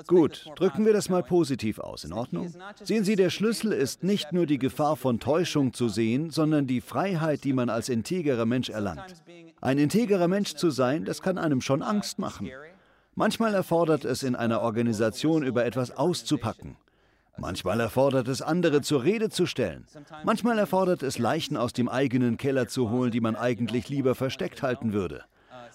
Gut, 0.09 0.50
drücken 0.57 0.85
wir 0.85 0.92
das 0.92 1.09
mal 1.09 1.22
positiv 1.22 1.78
aus, 1.78 2.02
in 2.02 2.12
Ordnung? 2.12 2.52
Sehen 2.83 3.04
Sie, 3.04 3.14
der 3.14 3.30
Schlüssel 3.30 3.70
ist 3.70 4.02
nicht 4.02 4.33
nur 4.33 4.44
die 4.44 4.59
Gefahr 4.59 4.96
von 4.96 5.20
Täuschung 5.20 5.72
zu 5.72 5.88
sehen, 5.88 6.30
sondern 6.30 6.66
die 6.66 6.80
Freiheit, 6.80 7.44
die 7.44 7.52
man 7.52 7.70
als 7.70 7.88
integrer 7.88 8.44
Mensch 8.44 8.70
erlangt. 8.70 9.22
Ein 9.61 9.78
integrer 9.78 10.26
Mensch 10.26 10.54
zu 10.54 10.70
sein, 10.70 11.04
das 11.04 11.22
kann 11.22 11.38
einem 11.38 11.61
schon 11.61 11.80
Angst 11.80 12.18
machen. 12.18 12.50
Manchmal 13.14 13.54
erfordert 13.54 14.04
es 14.04 14.24
in 14.24 14.35
einer 14.35 14.62
Organisation 14.62 15.44
über 15.44 15.64
etwas 15.64 15.92
auszupacken. 15.92 16.76
Manchmal 17.37 17.78
erfordert 17.78 18.26
es 18.26 18.42
andere 18.42 18.80
zur 18.83 19.04
Rede 19.04 19.30
zu 19.30 19.46
stellen. 19.46 19.87
Manchmal 20.24 20.59
erfordert 20.59 21.04
es 21.04 21.18
Leichen 21.18 21.57
aus 21.57 21.72
dem 21.72 21.88
eigenen 21.88 22.37
Keller 22.37 22.66
zu 22.66 22.90
holen, 22.90 23.12
die 23.12 23.20
man 23.20 23.37
eigentlich 23.37 23.88
lieber 23.88 24.16
versteckt 24.16 24.62
halten 24.62 24.92
würde. 24.92 25.22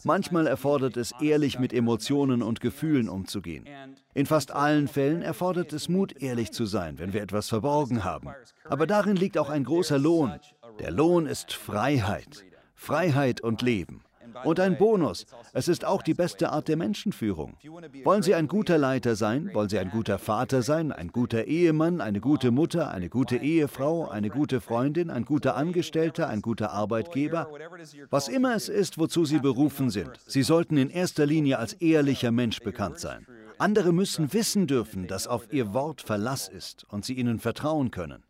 Manchmal 0.03 0.47
erfordert 0.47 0.97
es, 0.97 1.13
ehrlich 1.21 1.59
mit 1.59 1.73
Emotionen 1.73 2.41
und 2.41 2.61
Gefühlen 2.61 3.09
umzugehen. 3.09 3.65
In 4.13 4.25
fast 4.25 4.51
allen 4.51 4.87
Fällen 4.87 5.21
erfordert 5.21 5.73
es 5.73 5.89
Mut, 5.89 6.21
ehrlich 6.21 6.51
zu 6.51 6.65
sein, 6.65 6.99
wenn 6.99 7.13
wir 7.13 7.21
etwas 7.21 7.49
verborgen 7.49 8.03
haben. 8.03 8.29
Aber 8.65 8.87
darin 8.87 9.15
liegt 9.15 9.37
auch 9.37 9.49
ein 9.49 9.63
großer 9.63 9.97
Lohn. 9.97 10.39
Der 10.79 10.91
Lohn 10.91 11.25
ist 11.25 11.53
Freiheit. 11.53 12.45
Freiheit 12.75 13.41
und 13.41 13.61
Leben. 13.61 14.01
Und 14.43 14.59
ein 14.59 14.77
Bonus, 14.77 15.25
es 15.53 15.67
ist 15.67 15.85
auch 15.85 16.01
die 16.01 16.13
beste 16.13 16.51
Art 16.51 16.67
der 16.67 16.77
Menschenführung. 16.77 17.57
Wollen 18.03 18.23
Sie 18.23 18.35
ein 18.35 18.47
guter 18.47 18.77
Leiter 18.77 19.15
sein? 19.15 19.49
Wollen 19.53 19.69
Sie 19.69 19.79
ein 19.79 19.89
guter 19.89 20.17
Vater 20.17 20.61
sein? 20.61 20.91
Ein 20.91 21.09
guter 21.09 21.45
Ehemann? 21.45 22.01
Eine 22.01 22.19
gute 22.19 22.51
Mutter? 22.51 22.91
Eine 22.91 23.09
gute 23.09 23.37
Ehefrau? 23.37 24.07
Eine 24.07 24.29
gute 24.29 24.61
Freundin? 24.61 25.09
Ein 25.09 25.25
guter 25.25 25.55
Angestellter? 25.55 26.27
Ein 26.27 26.41
guter 26.41 26.71
Arbeitgeber? 26.71 27.47
Was 28.09 28.27
immer 28.27 28.55
es 28.55 28.69
ist, 28.69 28.97
wozu 28.97 29.25
Sie 29.25 29.39
berufen 29.39 29.89
sind, 29.89 30.11
Sie 30.25 30.43
sollten 30.43 30.77
in 30.77 30.89
erster 30.89 31.25
Linie 31.25 31.59
als 31.59 31.73
ehrlicher 31.73 32.31
Mensch 32.31 32.59
bekannt 32.59 32.99
sein. 32.99 33.25
Andere 33.57 33.91
müssen 33.91 34.31
wissen 34.31 34.67
dürfen, 34.67 35.07
dass 35.07 35.27
auf 35.27 35.51
Ihr 35.51 35.73
Wort 35.73 36.01
Verlass 36.01 36.47
ist 36.47 36.85
und 36.89 37.03
Sie 37.03 37.15
ihnen 37.15 37.39
vertrauen 37.39 37.91
können. 37.91 38.23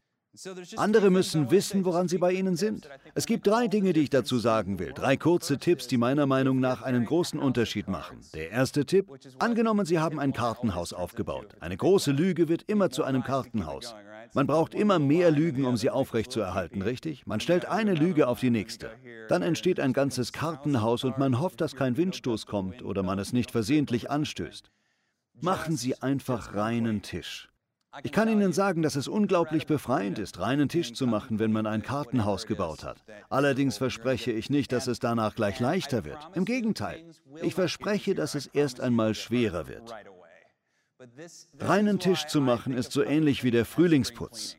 Andere 0.77 1.09
müssen 1.09 1.51
wissen, 1.51 1.83
woran 1.83 2.07
sie 2.07 2.17
bei 2.17 2.31
Ihnen 2.31 2.55
sind. 2.55 2.87
Es 3.13 3.25
gibt 3.25 3.45
drei 3.45 3.67
Dinge, 3.67 3.91
die 3.91 4.01
ich 4.01 4.09
dazu 4.09 4.37
sagen 4.37 4.79
will. 4.79 4.93
Drei 4.93 5.17
kurze 5.17 5.57
Tipps, 5.57 5.87
die 5.87 5.97
meiner 5.97 6.25
Meinung 6.25 6.59
nach 6.59 6.81
einen 6.81 7.05
großen 7.05 7.39
Unterschied 7.39 7.89
machen. 7.89 8.21
Der 8.33 8.49
erste 8.49 8.85
Tipp, 8.85 9.11
angenommen, 9.39 9.85
Sie 9.85 9.99
haben 9.99 10.19
ein 10.19 10.31
Kartenhaus 10.31 10.93
aufgebaut. 10.93 11.55
Eine 11.59 11.75
große 11.75 12.11
Lüge 12.11 12.47
wird 12.47 12.63
immer 12.67 12.89
zu 12.89 13.03
einem 13.03 13.23
Kartenhaus. 13.23 13.95
Man 14.33 14.47
braucht 14.47 14.75
immer 14.75 14.99
mehr 14.99 15.31
Lügen, 15.31 15.65
um 15.65 15.75
sie 15.75 15.89
aufrechtzuerhalten, 15.89 16.81
richtig? 16.81 17.25
Man 17.25 17.39
stellt 17.39 17.65
eine 17.65 17.93
Lüge 17.93 18.27
auf 18.27 18.39
die 18.39 18.51
nächste. 18.51 18.91
Dann 19.27 19.41
entsteht 19.41 19.79
ein 19.79 19.93
ganzes 19.93 20.31
Kartenhaus 20.31 21.03
und 21.03 21.17
man 21.17 21.39
hofft, 21.39 21.61
dass 21.61 21.75
kein 21.75 21.97
Windstoß 21.97 22.45
kommt 22.45 22.81
oder 22.83 23.03
man 23.03 23.19
es 23.19 23.33
nicht 23.33 23.51
versehentlich 23.51 24.09
anstößt. 24.09 24.71
Machen 25.41 25.77
Sie 25.77 26.01
einfach 26.01 26.53
reinen 26.53 27.01
Tisch. 27.01 27.49
Ich 28.03 28.11
kann 28.11 28.29
Ihnen 28.29 28.53
sagen, 28.53 28.81
dass 28.81 28.95
es 28.95 29.07
unglaublich 29.07 29.65
befreiend 29.65 30.19
ist, 30.19 30.39
reinen 30.39 30.69
Tisch 30.69 30.93
zu 30.93 31.07
machen, 31.07 31.39
wenn 31.39 31.51
man 31.51 31.65
ein 31.65 31.81
Kartenhaus 31.81 32.45
gebaut 32.45 32.83
hat. 32.83 33.03
Allerdings 33.29 33.77
verspreche 33.77 34.31
ich 34.31 34.49
nicht, 34.49 34.71
dass 34.71 34.87
es 34.87 34.99
danach 34.99 35.35
gleich 35.35 35.59
leichter 35.59 36.05
wird. 36.05 36.19
Im 36.35 36.45
Gegenteil, 36.45 37.03
ich 37.41 37.55
verspreche, 37.55 38.13
dass 38.13 38.35
es 38.35 38.45
erst 38.47 38.79
einmal 38.79 39.15
schwerer 39.15 39.67
wird. 39.67 39.91
Reinen 41.59 41.99
Tisch 41.99 42.25
zu 42.25 42.41
machen 42.41 42.73
ist 42.73 42.91
so 42.91 43.03
ähnlich 43.03 43.43
wie 43.43 43.51
der 43.51 43.65
Frühlingsputz. 43.65 44.58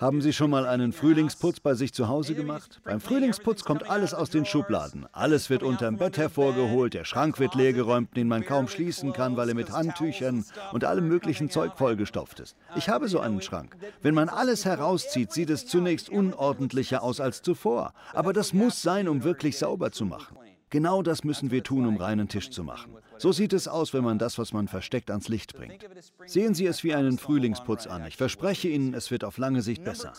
Haben 0.00 0.20
Sie 0.20 0.32
schon 0.32 0.50
mal 0.50 0.66
einen 0.66 0.92
Frühlingsputz 0.92 1.60
bei 1.60 1.74
sich 1.74 1.92
zu 1.92 2.08
Hause 2.08 2.34
gemacht? 2.34 2.80
Beim 2.84 3.00
Frühlingsputz 3.00 3.64
kommt 3.64 3.88
alles 3.88 4.14
aus 4.14 4.30
den 4.30 4.44
Schubladen. 4.44 5.06
Alles 5.12 5.50
wird 5.50 5.62
unterm 5.62 5.96
Bett 5.96 6.18
hervorgeholt, 6.18 6.94
der 6.94 7.04
Schrank 7.04 7.38
wird 7.38 7.54
leergeräumt, 7.54 8.16
den 8.16 8.28
man 8.28 8.44
kaum 8.44 8.68
schließen 8.68 9.12
kann, 9.12 9.36
weil 9.36 9.48
er 9.48 9.54
mit 9.54 9.72
Handtüchern 9.72 10.44
und 10.72 10.84
allem 10.84 11.08
möglichen 11.08 11.50
Zeug 11.50 11.72
vollgestopft 11.76 12.40
ist. 12.40 12.56
Ich 12.76 12.88
habe 12.88 13.08
so 13.08 13.20
einen 13.20 13.42
Schrank. 13.42 13.76
Wenn 14.02 14.14
man 14.14 14.28
alles 14.28 14.64
herauszieht, 14.64 15.32
sieht 15.32 15.50
es 15.50 15.66
zunächst 15.66 16.10
unordentlicher 16.10 17.02
aus 17.02 17.20
als 17.20 17.42
zuvor. 17.42 17.92
Aber 18.12 18.32
das 18.32 18.52
muss 18.52 18.82
sein, 18.82 19.08
um 19.08 19.24
wirklich 19.24 19.58
sauber 19.58 19.90
zu 19.90 20.04
machen. 20.04 20.36
Genau 20.74 21.02
das 21.02 21.22
müssen 21.22 21.52
wir 21.52 21.62
tun, 21.62 21.86
um 21.86 21.98
reinen 21.98 22.26
Tisch 22.26 22.50
zu 22.50 22.64
machen. 22.64 22.96
So 23.16 23.30
sieht 23.30 23.52
es 23.52 23.68
aus, 23.68 23.94
wenn 23.94 24.02
man 24.02 24.18
das, 24.18 24.38
was 24.38 24.52
man 24.52 24.66
versteckt, 24.66 25.08
ans 25.08 25.28
Licht 25.28 25.54
bringt. 25.54 25.86
Sehen 26.26 26.52
Sie 26.52 26.66
es 26.66 26.82
wie 26.82 26.92
einen 26.94 27.16
Frühlingsputz 27.16 27.86
an. 27.86 28.04
Ich 28.08 28.16
verspreche 28.16 28.66
Ihnen, 28.66 28.92
es 28.92 29.12
wird 29.12 29.22
auf 29.22 29.38
lange 29.38 29.62
Sicht 29.62 29.84
besser. 29.84 30.14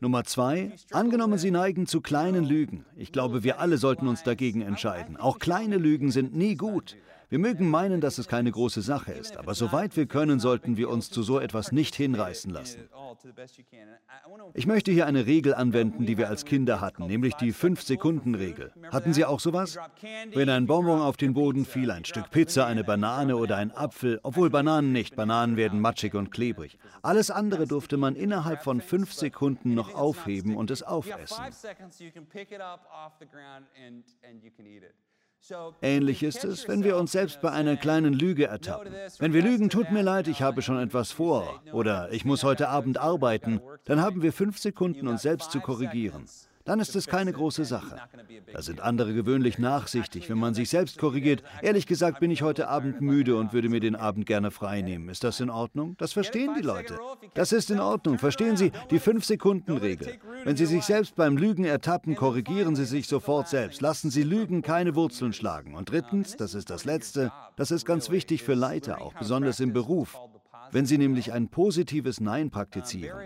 Nummer 0.00 0.24
zwei, 0.24 0.72
angenommen 0.90 1.38
Sie 1.38 1.50
neigen 1.50 1.86
zu 1.86 2.02
kleinen 2.02 2.44
Lügen. 2.44 2.84
Ich 2.98 3.12
glaube, 3.12 3.44
wir 3.44 3.60
alle 3.60 3.78
sollten 3.78 4.06
uns 4.06 4.22
dagegen 4.22 4.60
entscheiden. 4.60 5.16
Auch 5.16 5.38
kleine 5.38 5.78
Lügen 5.78 6.10
sind 6.10 6.36
nie 6.36 6.54
gut. 6.54 6.98
Wir 7.34 7.40
mögen 7.40 7.68
meinen, 7.68 8.00
dass 8.00 8.18
es 8.18 8.28
keine 8.28 8.52
große 8.52 8.80
Sache 8.80 9.10
ist, 9.10 9.36
aber 9.38 9.56
soweit 9.56 9.96
wir 9.96 10.06
können, 10.06 10.38
sollten 10.38 10.76
wir 10.76 10.88
uns 10.88 11.10
zu 11.10 11.24
so 11.24 11.40
etwas 11.40 11.72
nicht 11.72 11.96
hinreißen 11.96 12.48
lassen. 12.48 12.88
Ich 14.52 14.68
möchte 14.68 14.92
hier 14.92 15.06
eine 15.06 15.26
Regel 15.26 15.52
anwenden, 15.52 16.06
die 16.06 16.16
wir 16.16 16.28
als 16.28 16.44
Kinder 16.44 16.80
hatten, 16.80 17.08
nämlich 17.08 17.34
die 17.34 17.52
5-Sekunden-Regel. 17.52 18.70
Hatten 18.92 19.12
Sie 19.12 19.24
auch 19.24 19.40
sowas? 19.40 19.76
Wenn 20.32 20.48
ein 20.48 20.68
Bonbon 20.68 21.00
auf 21.00 21.16
den 21.16 21.34
Boden 21.34 21.64
fiel, 21.64 21.90
ein 21.90 22.04
Stück 22.04 22.30
Pizza, 22.30 22.68
eine 22.68 22.84
Banane 22.84 23.36
oder 23.36 23.56
ein 23.56 23.72
Apfel, 23.72 24.20
obwohl 24.22 24.48
Bananen 24.48 24.92
nicht, 24.92 25.16
Bananen 25.16 25.56
werden 25.56 25.80
matschig 25.80 26.14
und 26.14 26.30
klebrig. 26.30 26.78
Alles 27.02 27.32
andere 27.32 27.66
durfte 27.66 27.96
man 27.96 28.14
innerhalb 28.14 28.62
von 28.62 28.80
5 28.80 29.12
Sekunden 29.12 29.74
noch 29.74 29.92
aufheben 29.96 30.56
und 30.56 30.70
es 30.70 30.84
aufessen. 30.84 31.42
Ähnlich 35.82 36.22
ist 36.22 36.44
es, 36.44 36.68
wenn 36.68 36.84
wir 36.84 36.96
uns 36.96 37.12
selbst 37.12 37.40
bei 37.40 37.50
einer 37.50 37.76
kleinen 37.76 38.12
Lüge 38.12 38.46
ertappen. 38.46 38.92
Wenn 39.18 39.32
wir 39.32 39.42
lügen, 39.42 39.68
tut 39.68 39.90
mir 39.90 40.02
leid, 40.02 40.28
ich 40.28 40.42
habe 40.42 40.62
schon 40.62 40.78
etwas 40.78 41.12
vor. 41.12 41.62
Oder 41.72 42.10
ich 42.12 42.24
muss 42.24 42.44
heute 42.44 42.68
Abend 42.68 42.98
arbeiten, 42.98 43.60
dann 43.84 44.00
haben 44.00 44.22
wir 44.22 44.32
fünf 44.32 44.58
Sekunden, 44.58 45.08
uns 45.08 45.22
selbst 45.22 45.50
zu 45.50 45.60
korrigieren 45.60 46.24
dann 46.64 46.80
ist 46.80 46.96
es 46.96 47.06
keine 47.06 47.32
große 47.32 47.64
Sache. 47.64 47.96
Da 48.52 48.62
sind 48.62 48.80
andere 48.80 49.14
gewöhnlich 49.14 49.58
nachsichtig, 49.58 50.30
wenn 50.30 50.38
man 50.38 50.54
sich 50.54 50.70
selbst 50.70 50.98
korrigiert. 50.98 51.42
Ehrlich 51.62 51.86
gesagt 51.86 52.20
bin 52.20 52.30
ich 52.30 52.42
heute 52.42 52.68
Abend 52.68 53.00
müde 53.00 53.36
und 53.36 53.52
würde 53.52 53.68
mir 53.68 53.80
den 53.80 53.96
Abend 53.96 54.26
gerne 54.26 54.50
frei 54.50 54.80
nehmen. 54.80 55.08
Ist 55.08 55.24
das 55.24 55.40
in 55.40 55.50
Ordnung? 55.50 55.94
Das 55.98 56.12
verstehen 56.12 56.54
die 56.56 56.62
Leute. 56.62 56.98
Das 57.34 57.52
ist 57.52 57.70
in 57.70 57.80
Ordnung. 57.80 58.18
Verstehen 58.18 58.56
Sie 58.56 58.72
die 58.90 58.98
Fünf-Sekunden-Regel? 58.98 60.18
Wenn 60.44 60.56
Sie 60.56 60.66
sich 60.66 60.84
selbst 60.84 61.16
beim 61.16 61.36
Lügen 61.36 61.64
ertappen, 61.64 62.14
korrigieren 62.14 62.76
Sie 62.76 62.86
sich 62.86 63.08
sofort 63.08 63.48
selbst. 63.48 63.80
Lassen 63.80 64.10
Sie 64.10 64.22
Lügen 64.22 64.62
keine 64.62 64.94
Wurzeln 64.94 65.32
schlagen. 65.32 65.74
Und 65.74 65.90
drittens, 65.90 66.36
das 66.36 66.54
ist 66.54 66.70
das 66.70 66.84
Letzte, 66.84 67.32
das 67.56 67.70
ist 67.70 67.84
ganz 67.84 68.10
wichtig 68.10 68.42
für 68.42 68.54
Leiter, 68.54 69.00
auch 69.00 69.14
besonders 69.14 69.60
im 69.60 69.72
Beruf 69.72 70.18
wenn 70.74 70.86
sie 70.86 70.98
nämlich 70.98 71.32
ein 71.32 71.48
positives 71.48 72.20
Nein 72.20 72.50
praktizieren. 72.50 73.16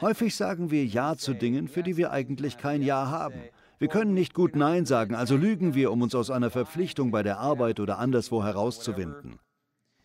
Häufig 0.00 0.34
sagen 0.34 0.70
wir 0.70 0.86
Ja 0.86 1.16
zu 1.16 1.34
Dingen, 1.34 1.68
für 1.68 1.82
die 1.82 1.98
wir 1.98 2.12
eigentlich 2.12 2.56
kein 2.56 2.80
Ja 2.80 3.08
haben. 3.10 3.42
Wir 3.78 3.88
können 3.88 4.14
nicht 4.14 4.32
gut 4.32 4.56
Nein 4.56 4.86
sagen, 4.86 5.14
also 5.14 5.36
lügen 5.36 5.74
wir, 5.74 5.92
um 5.92 6.00
uns 6.00 6.14
aus 6.14 6.30
einer 6.30 6.50
Verpflichtung 6.50 7.10
bei 7.10 7.22
der 7.22 7.38
Arbeit 7.38 7.78
oder 7.78 7.98
anderswo 7.98 8.42
herauszuwinden. 8.42 9.38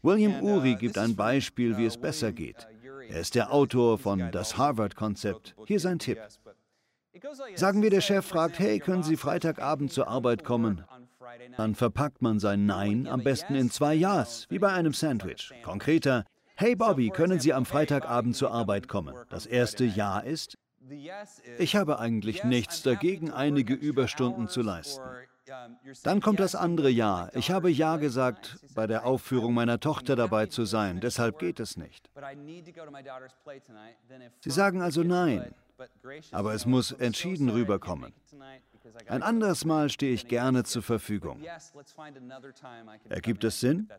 William 0.01 0.41
Uri 0.41 0.75
gibt 0.75 0.97
ein 0.97 1.15
Beispiel, 1.15 1.77
wie 1.77 1.85
es 1.85 1.97
besser 1.97 2.33
geht. 2.33 2.67
Er 3.07 3.21
ist 3.21 3.33
der 3.33 3.53
Autor 3.53 3.97
von 3.97 4.31
Das 4.33 4.57
Harvard-Konzept. 4.57 5.55
Hier 5.67 5.79
sein 5.79 5.99
Tipp. 5.99 6.19
Sagen 7.55 7.81
wir, 7.81 7.91
der 7.91 8.01
Chef 8.01 8.25
fragt, 8.25 8.59
hey, 8.59 8.79
können 8.79 9.03
Sie 9.03 9.15
Freitagabend 9.15 9.93
zur 9.93 10.09
Arbeit 10.09 10.43
kommen? 10.43 10.83
Dann 11.55 11.75
verpackt 11.75 12.21
man 12.21 12.39
sein 12.39 12.65
Nein 12.65 13.07
am 13.07 13.23
besten 13.23 13.55
in 13.55 13.71
zwei 13.71 13.93
Ja's, 13.93 14.47
wie 14.49 14.59
bei 14.59 14.73
einem 14.73 14.93
Sandwich. 14.93 15.53
Konkreter, 15.63 16.25
Hey 16.59 16.75
Bobby, 16.75 17.09
können 17.09 17.39
Sie 17.39 17.53
am 17.53 17.65
Freitagabend 17.65 18.35
zur 18.35 18.51
Arbeit 18.51 18.89
kommen? 18.89 19.15
Das 19.29 19.45
erste 19.45 19.85
Ja 19.85 20.19
ist, 20.19 20.57
ich 21.57 21.77
habe 21.77 21.99
eigentlich 21.99 22.43
nichts 22.43 22.83
dagegen, 22.83 23.31
einige 23.31 23.73
Überstunden 23.73 24.49
zu 24.49 24.61
leisten. 24.61 25.01
Dann 26.03 26.19
kommt 26.19 26.41
das 26.41 26.55
andere 26.55 26.89
Ja. 26.89 27.29
Ich 27.33 27.49
habe 27.49 27.71
Ja 27.71 27.95
gesagt, 27.95 28.59
bei 28.75 28.87
der 28.87 29.05
Aufführung 29.05 29.53
meiner 29.53 29.79
Tochter 29.79 30.17
dabei 30.17 30.47
zu 30.47 30.65
sein, 30.65 30.99
deshalb 30.99 31.39
geht 31.39 31.61
es 31.61 31.77
nicht. 31.77 32.09
Sie 34.41 34.51
sagen 34.51 34.81
also 34.81 35.03
Nein, 35.03 35.55
aber 36.33 36.53
es 36.53 36.65
muss 36.65 36.91
entschieden 36.91 37.49
rüberkommen. 37.49 38.13
Ein 39.08 39.23
anderes 39.23 39.65
Mal 39.65 39.89
stehe 39.89 40.13
ich 40.13 40.28
gerne 40.28 40.63
zur 40.63 40.84
Verfügung. 40.84 41.41
Ergibt 43.10 43.43
es 43.43 43.60
Sinn? 43.60 43.89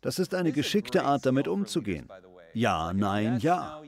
Das 0.00 0.18
ist 0.18 0.34
eine 0.34 0.52
geschickte 0.52 1.04
Art, 1.04 1.26
damit 1.26 1.48
umzugehen. 1.48 2.08
Ja, 2.54 2.92
nein, 2.92 3.38
ja. 3.40 3.82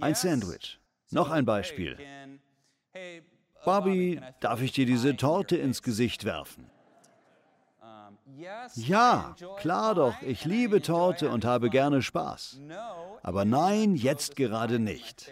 Ein 0.00 0.14
Sandwich. 0.14 0.80
Noch 1.10 1.30
ein 1.30 1.44
Beispiel. 1.44 1.96
Bobby, 3.64 4.20
darf 4.40 4.62
ich 4.62 4.72
dir 4.72 4.86
diese 4.86 5.16
Torte 5.16 5.56
ins 5.56 5.82
Gesicht 5.82 6.24
werfen? 6.24 6.70
Ja, 8.74 9.34
klar 9.58 9.94
doch, 9.94 10.20
ich 10.22 10.44
liebe 10.44 10.82
Torte 10.82 11.30
und 11.30 11.44
habe 11.44 11.70
gerne 11.70 12.02
Spaß. 12.02 12.60
Aber 13.22 13.44
nein, 13.44 13.96
jetzt 13.96 14.36
gerade 14.36 14.78
nicht. 14.78 15.30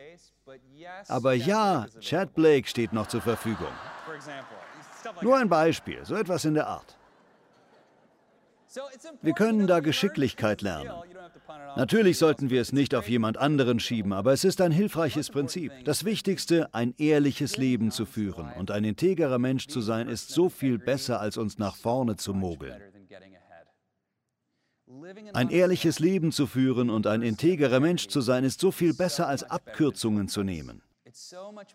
Aber 1.08 1.34
ja, 1.34 1.86
Chad 2.00 2.34
Blake 2.34 2.68
steht 2.68 2.92
noch 2.92 3.06
zur 3.06 3.20
Verfügung. 3.20 3.72
Nur 5.20 5.36
ein 5.36 5.48
Beispiel, 5.48 6.04
so 6.04 6.14
etwas 6.14 6.44
in 6.44 6.54
der 6.54 6.66
Art. 6.66 6.96
Wir 9.22 9.34
können 9.34 9.66
da 9.66 9.80
Geschicklichkeit 9.80 10.62
lernen. 10.62 10.90
Natürlich 11.76 12.18
sollten 12.18 12.50
wir 12.50 12.60
es 12.60 12.72
nicht 12.72 12.94
auf 12.94 13.08
jemand 13.08 13.36
anderen 13.36 13.80
schieben, 13.80 14.12
aber 14.12 14.32
es 14.32 14.44
ist 14.44 14.60
ein 14.60 14.72
hilfreiches 14.72 15.30
Prinzip. 15.30 15.72
Das 15.84 16.04
Wichtigste, 16.04 16.72
ein 16.72 16.94
ehrliches 16.98 17.56
Leben 17.56 17.90
zu 17.90 18.06
führen 18.06 18.52
und 18.58 18.70
ein 18.70 18.84
integrer 18.84 19.38
Mensch 19.38 19.68
zu 19.68 19.80
sein, 19.80 20.08
ist 20.08 20.30
so 20.30 20.48
viel 20.48 20.78
besser, 20.78 21.20
als 21.20 21.36
uns 21.36 21.58
nach 21.58 21.76
vorne 21.76 22.16
zu 22.16 22.34
mogeln. 22.34 22.80
Ein 25.33 25.50
ehrliches 25.50 25.98
Leben 25.98 26.33
zu 26.33 26.46
führen 26.46 26.90
und 26.90 27.07
ein 27.07 27.22
integrer 27.22 27.80
Mensch 27.80 28.09
zu 28.09 28.20
sein, 28.20 28.44
ist 28.44 28.61
so 28.61 28.70
viel 28.70 28.94
besser, 28.94 29.26
als 29.26 29.42
Abkürzungen 29.42 30.28
zu 30.28 30.42
nehmen. 30.42 30.83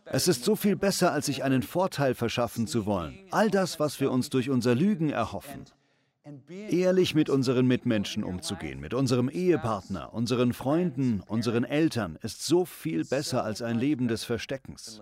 Es 0.05 0.27
ist 0.27 0.43
so 0.43 0.55
viel 0.55 0.75
besser, 0.75 1.13
als 1.13 1.27
sich 1.27 1.43
einen 1.43 1.63
Vorteil 1.63 2.13
verschaffen 2.13 2.67
zu 2.67 2.85
wollen. 2.85 3.17
All 3.31 3.49
das, 3.49 3.79
was 3.79 3.99
wir 3.99 4.11
uns 4.11 4.29
durch 4.29 4.49
unser 4.49 4.75
Lügen 4.75 5.11
erhoffen. 5.11 5.65
Ehrlich 6.69 7.15
mit 7.15 7.29
unseren 7.29 7.65
Mitmenschen 7.65 8.23
umzugehen, 8.23 8.79
mit 8.79 8.93
unserem 8.93 9.29
Ehepartner, 9.29 10.13
unseren 10.13 10.53
Freunden, 10.53 11.21
unseren 11.25 11.63
Eltern, 11.63 12.19
ist 12.21 12.45
so 12.45 12.65
viel 12.65 13.05
besser 13.05 13.43
als 13.43 13.61
ein 13.61 13.79
Leben 13.79 14.07
des 14.07 14.23
Versteckens. 14.25 15.01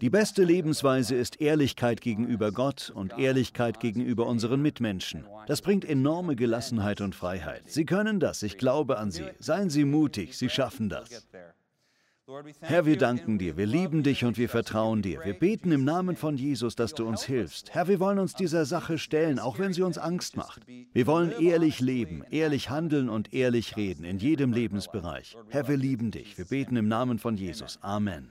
Die 0.00 0.10
beste 0.10 0.44
Lebensweise 0.44 1.14
ist 1.14 1.40
Ehrlichkeit 1.40 2.00
gegenüber 2.00 2.52
Gott 2.52 2.90
und 2.94 3.18
Ehrlichkeit 3.18 3.80
gegenüber 3.80 4.26
unseren 4.26 4.62
Mitmenschen. 4.62 5.24
Das 5.46 5.60
bringt 5.62 5.84
enorme 5.84 6.36
Gelassenheit 6.36 7.00
und 7.00 7.14
Freiheit. 7.14 7.62
Sie 7.66 7.84
können 7.84 8.20
das, 8.20 8.42
ich 8.42 8.56
glaube 8.56 8.98
an 8.98 9.10
Sie. 9.10 9.24
Seien 9.38 9.68
Sie 9.70 9.84
mutig, 9.84 10.36
Sie 10.38 10.48
schaffen 10.48 10.88
das. 10.88 11.26
Herr, 12.60 12.84
wir 12.84 12.98
danken 12.98 13.38
dir, 13.38 13.56
wir 13.56 13.64
lieben 13.64 14.02
dich 14.02 14.24
und 14.24 14.36
wir 14.36 14.50
vertrauen 14.50 15.00
dir. 15.00 15.20
Wir 15.24 15.32
beten 15.32 15.72
im 15.72 15.84
Namen 15.84 16.14
von 16.14 16.36
Jesus, 16.36 16.76
dass 16.76 16.92
du 16.92 17.06
uns 17.06 17.24
hilfst. 17.24 17.74
Herr, 17.74 17.88
wir 17.88 18.00
wollen 18.00 18.18
uns 18.18 18.34
dieser 18.34 18.66
Sache 18.66 18.98
stellen, 18.98 19.38
auch 19.38 19.58
wenn 19.58 19.72
sie 19.72 19.80
uns 19.80 19.96
Angst 19.96 20.36
macht. 20.36 20.66
Wir 20.66 21.06
wollen 21.06 21.32
ehrlich 21.40 21.80
leben, 21.80 22.22
ehrlich 22.30 22.68
handeln 22.68 23.08
und 23.08 23.32
ehrlich 23.32 23.78
reden 23.78 24.04
in 24.04 24.18
jedem 24.18 24.52
Lebensbereich. 24.52 25.38
Herr, 25.48 25.68
wir 25.68 25.78
lieben 25.78 26.10
dich. 26.10 26.36
Wir 26.36 26.44
beten 26.44 26.76
im 26.76 26.86
Namen 26.86 27.18
von 27.18 27.36
Jesus. 27.38 27.78
Amen. 27.80 28.30